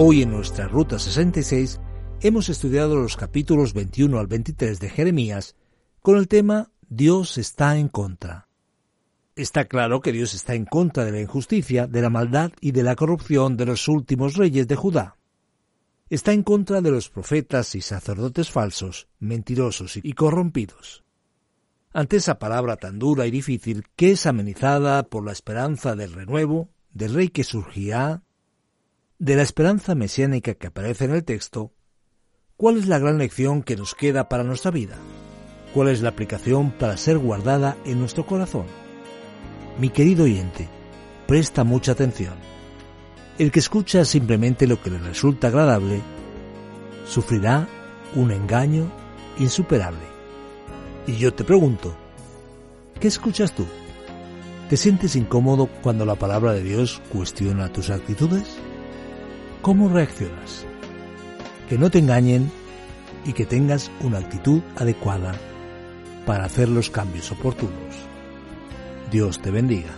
Hoy 0.00 0.22
en 0.22 0.30
nuestra 0.30 0.68
Ruta 0.68 0.96
66 0.96 1.80
hemos 2.20 2.48
estudiado 2.48 2.94
los 2.94 3.16
capítulos 3.16 3.74
21 3.74 4.16
al 4.20 4.28
23 4.28 4.78
de 4.78 4.90
Jeremías 4.90 5.56
con 6.02 6.18
el 6.18 6.28
tema 6.28 6.70
Dios 6.88 7.36
está 7.36 7.76
en 7.76 7.88
contra. 7.88 8.46
Está 9.34 9.64
claro 9.64 10.00
que 10.00 10.12
Dios 10.12 10.34
está 10.34 10.54
en 10.54 10.66
contra 10.66 11.04
de 11.04 11.10
la 11.10 11.20
injusticia, 11.20 11.88
de 11.88 12.00
la 12.00 12.10
maldad 12.10 12.52
y 12.60 12.70
de 12.70 12.84
la 12.84 12.94
corrupción 12.94 13.56
de 13.56 13.66
los 13.66 13.88
últimos 13.88 14.36
reyes 14.36 14.68
de 14.68 14.76
Judá. 14.76 15.16
Está 16.08 16.32
en 16.32 16.44
contra 16.44 16.80
de 16.80 16.92
los 16.92 17.08
profetas 17.08 17.74
y 17.74 17.80
sacerdotes 17.80 18.52
falsos, 18.52 19.08
mentirosos 19.18 19.96
y 19.96 20.12
corrompidos. 20.12 21.02
Ante 21.92 22.18
esa 22.18 22.38
palabra 22.38 22.76
tan 22.76 23.00
dura 23.00 23.26
y 23.26 23.32
difícil 23.32 23.84
que 23.96 24.12
es 24.12 24.26
amenizada 24.26 25.02
por 25.08 25.26
la 25.26 25.32
esperanza 25.32 25.96
del 25.96 26.12
renuevo, 26.12 26.68
del 26.92 27.14
rey 27.14 27.30
que 27.30 27.42
surgirá, 27.42 28.22
de 29.18 29.34
la 29.34 29.42
esperanza 29.42 29.96
mesiánica 29.96 30.54
que 30.54 30.68
aparece 30.68 31.04
en 31.04 31.10
el 31.12 31.24
texto, 31.24 31.72
¿cuál 32.56 32.78
es 32.78 32.86
la 32.86 33.00
gran 33.00 33.18
lección 33.18 33.64
que 33.64 33.74
nos 33.74 33.96
queda 33.96 34.28
para 34.28 34.44
nuestra 34.44 34.70
vida? 34.70 34.96
¿Cuál 35.74 35.88
es 35.88 36.02
la 36.02 36.10
aplicación 36.10 36.70
para 36.70 36.96
ser 36.96 37.18
guardada 37.18 37.76
en 37.84 37.98
nuestro 37.98 38.26
corazón? 38.26 38.66
Mi 39.80 39.90
querido 39.90 40.24
oyente, 40.24 40.68
presta 41.26 41.64
mucha 41.64 41.92
atención. 41.92 42.34
El 43.38 43.50
que 43.50 43.58
escucha 43.58 44.04
simplemente 44.04 44.68
lo 44.68 44.80
que 44.80 44.90
le 44.90 44.98
resulta 44.98 45.48
agradable, 45.48 46.00
sufrirá 47.04 47.68
un 48.14 48.30
engaño 48.30 48.88
insuperable. 49.38 50.06
Y 51.08 51.16
yo 51.16 51.34
te 51.34 51.42
pregunto, 51.42 51.96
¿qué 53.00 53.08
escuchas 53.08 53.52
tú? 53.52 53.66
¿Te 54.70 54.76
sientes 54.76 55.16
incómodo 55.16 55.68
cuando 55.82 56.04
la 56.04 56.14
palabra 56.14 56.52
de 56.52 56.62
Dios 56.62 57.02
cuestiona 57.10 57.72
tus 57.72 57.90
actitudes? 57.90 58.58
¿Cómo 59.62 59.88
reaccionas? 59.88 60.64
Que 61.68 61.76
no 61.76 61.90
te 61.90 61.98
engañen 61.98 62.50
y 63.24 63.32
que 63.32 63.44
tengas 63.44 63.90
una 64.00 64.18
actitud 64.18 64.62
adecuada 64.76 65.34
para 66.24 66.44
hacer 66.44 66.68
los 66.68 66.90
cambios 66.90 67.32
oportunos. 67.32 67.94
Dios 69.10 69.40
te 69.40 69.50
bendiga. 69.50 69.90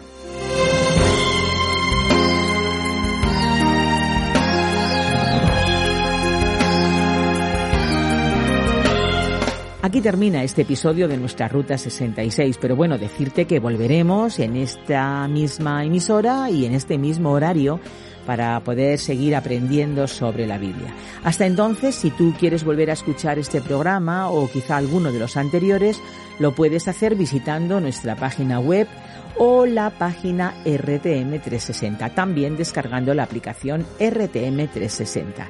Aquí 9.83 10.03
termina 10.03 10.45
este 10.45 10.63
episodio 10.63 11.09
de 11.09 11.17
nuestra 11.17 11.49
Ruta 11.49 11.77
66, 11.77 12.59
pero 12.61 12.77
bueno, 12.77 12.99
decirte 12.99 13.47
que 13.47 13.61
volveremos 13.61 14.39
en 14.39 14.57
esta 14.57 15.27
misma 15.27 15.85
emisora 15.85 16.51
y 16.51 16.67
en 16.67 16.75
este 16.75 16.99
mismo 16.99 17.33
horario 17.33 17.81
para 18.27 18.61
poder 18.61 18.99
seguir 18.99 19.35
aprendiendo 19.35 20.07
sobre 20.07 20.47
la 20.47 20.59
Biblia. 20.59 20.95
Hasta 21.25 21.47
entonces, 21.47 21.95
si 21.95 22.11
tú 22.11 22.35
quieres 22.39 22.65
volver 22.65 22.91
a 22.91 22.95
escuchar 22.95 23.39
este 23.39 23.61
programa 23.61 24.31
o 24.31 24.49
quizá 24.51 24.77
alguno 24.77 25.13
de 25.13 25.19
los 25.19 25.37
anteriores, 25.37 26.01
lo 26.39 26.55
puedes 26.55 26.89
hacer 26.89 27.15
visitando 27.15 27.81
nuestra 27.81 28.17
página 28.17 28.61
web 28.61 28.89
o 29.37 29.67
la 29.67 29.91
página 29.91 30.55
RTM360, 30.65 32.15
también 32.15 32.57
descargando 32.57 33.15
la 33.15 33.23
aplicación 33.23 33.87
RTM360. 33.99 35.47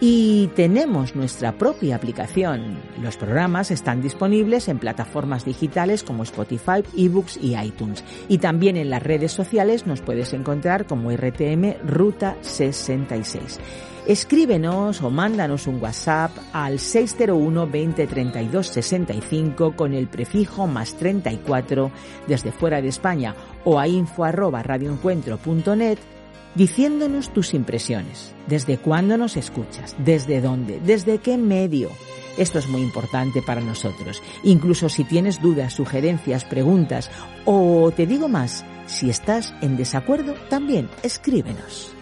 Y 0.00 0.48
tenemos 0.48 1.14
nuestra 1.14 1.52
propia 1.52 1.96
aplicación. 1.96 2.80
Los 3.00 3.16
programas 3.16 3.70
están 3.70 4.02
disponibles 4.02 4.68
en 4.68 4.78
plataformas 4.78 5.44
digitales 5.44 6.02
como 6.02 6.24
Spotify, 6.24 6.82
eBooks 6.96 7.38
y 7.38 7.56
iTunes. 7.56 8.04
Y 8.28 8.38
también 8.38 8.76
en 8.76 8.90
las 8.90 9.02
redes 9.02 9.32
sociales 9.32 9.86
nos 9.86 10.00
puedes 10.00 10.32
encontrar 10.32 10.86
como 10.86 11.10
RTM 11.10 11.76
Ruta 11.86 12.36
66. 12.40 13.60
Escríbenos 14.06 15.00
o 15.00 15.08
mándanos 15.08 15.66
un 15.66 15.82
WhatsApp 15.82 16.30
al 16.52 16.78
601 16.78 17.66
20 17.66 18.06
32 18.06 18.66
65 18.66 19.74
con 19.74 19.94
el 19.94 20.08
prefijo 20.08 20.66
más 20.66 20.94
34 20.96 21.90
desde 22.26 22.52
fuera 22.52 22.82
de 22.82 22.88
España 22.88 23.34
o 23.64 23.80
a 23.80 23.88
info 23.88 24.24
arroba 24.24 24.62
radioencuentro.net 24.62 25.98
diciéndonos 26.54 27.32
tus 27.32 27.54
impresiones. 27.54 28.34
¿Desde 28.46 28.78
cuándo 28.78 29.16
nos 29.16 29.36
escuchas? 29.36 29.94
¿Desde 29.98 30.40
dónde? 30.40 30.80
¿Desde 30.80 31.18
qué 31.18 31.36
medio? 31.38 31.90
Esto 32.36 32.58
es 32.58 32.68
muy 32.68 32.82
importante 32.82 33.42
para 33.42 33.60
nosotros. 33.60 34.22
Incluso 34.42 34.88
si 34.88 35.04
tienes 35.04 35.40
dudas, 35.40 35.72
sugerencias, 35.72 36.44
preguntas 36.44 37.10
o 37.44 37.92
te 37.94 38.06
digo 38.06 38.28
más, 38.28 38.64
si 38.86 39.08
estás 39.08 39.54
en 39.62 39.76
desacuerdo, 39.76 40.34
también 40.48 40.88
escríbenos. 41.02 41.93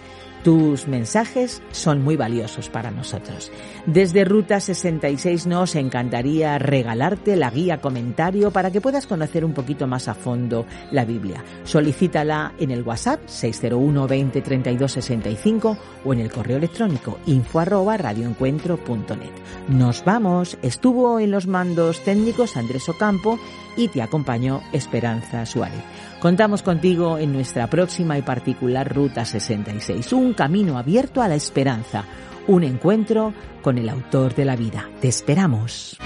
Tus 0.43 0.89
mensajes 0.89 1.63
son 1.71 2.03
muy 2.03 2.17
valiosos 2.17 2.69
para 2.69 2.91
nosotros. 2.91 3.53
Desde 3.87 4.25
Ruta 4.25 4.59
66 4.59 5.47
nos 5.47 5.77
encantaría 5.77 6.59
regalarte 6.59 7.37
la 7.37 7.51
guía 7.51 7.81
comentario 7.81 8.51
para 8.51 8.73
que 8.73 8.81
puedas 8.81 9.07
conocer 9.07 9.45
un 9.45 9.55
poquito 9.55 9.87
más 9.87 10.09
a 10.09 10.15
fondo 10.15 10.67
la 10.91 11.05
Biblia. 11.05 11.45
Solicítala 11.63 12.55
en 12.59 12.73
el 12.73 12.83
WhatsApp 12.83 13.21
601 13.27 14.09
20 14.09 14.43
32 14.43 14.93
65 14.93 15.79
o 16.05 16.13
en 16.13 16.21
el 16.21 16.33
correo 16.33 16.57
electrónico 16.57 17.19
info 17.27 17.61
arroba 17.61 17.97
radioencuentro.net. 17.97 19.31
Nos 19.69 20.05
vamos. 20.05 20.59
Estuvo 20.63 21.21
en 21.21 21.31
los 21.31 21.47
mandos 21.47 22.01
técnicos 22.01 22.57
Andrés 22.57 22.89
Ocampo 22.89 23.39
y 23.77 23.89
te 23.89 24.03
acompañó 24.03 24.61
Esperanza 24.73 25.47
Suárez. 25.47 25.83
Contamos 26.23 26.63
contigo 26.63 27.19
en 27.19 27.33
nuestra 27.33 27.67
próxima 27.67 28.17
y 28.17 28.23
particular 28.23 28.95
Ruta 28.95 29.25
66, 29.25 30.13
un 30.13 30.35
camino 30.35 30.79
abierto 30.79 31.21
a 31.21 31.27
la 31.27 31.35
esperanza, 31.35 32.05
un 32.47 32.63
encuentro 32.63 33.35
con 33.61 33.77
el 33.77 33.89
autor 33.89 34.33
de 34.33 34.45
la 34.45 34.55
vida. 34.55 34.89
Te 35.01 35.09
esperamos. 35.09 35.99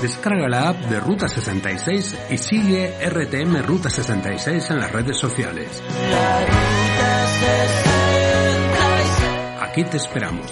Descarga 0.00 0.48
la 0.48 0.68
app 0.68 0.76
de 0.76 1.00
Ruta 1.00 1.26
66 1.26 2.18
y 2.30 2.38
sigue 2.38 2.94
RTM 3.04 3.64
Ruta 3.66 3.90
66 3.90 4.70
en 4.70 4.78
las 4.78 4.92
redes 4.92 5.16
sociales. 5.16 5.82
Aquí 9.60 9.82
te 9.82 9.96
esperamos. 9.96 10.46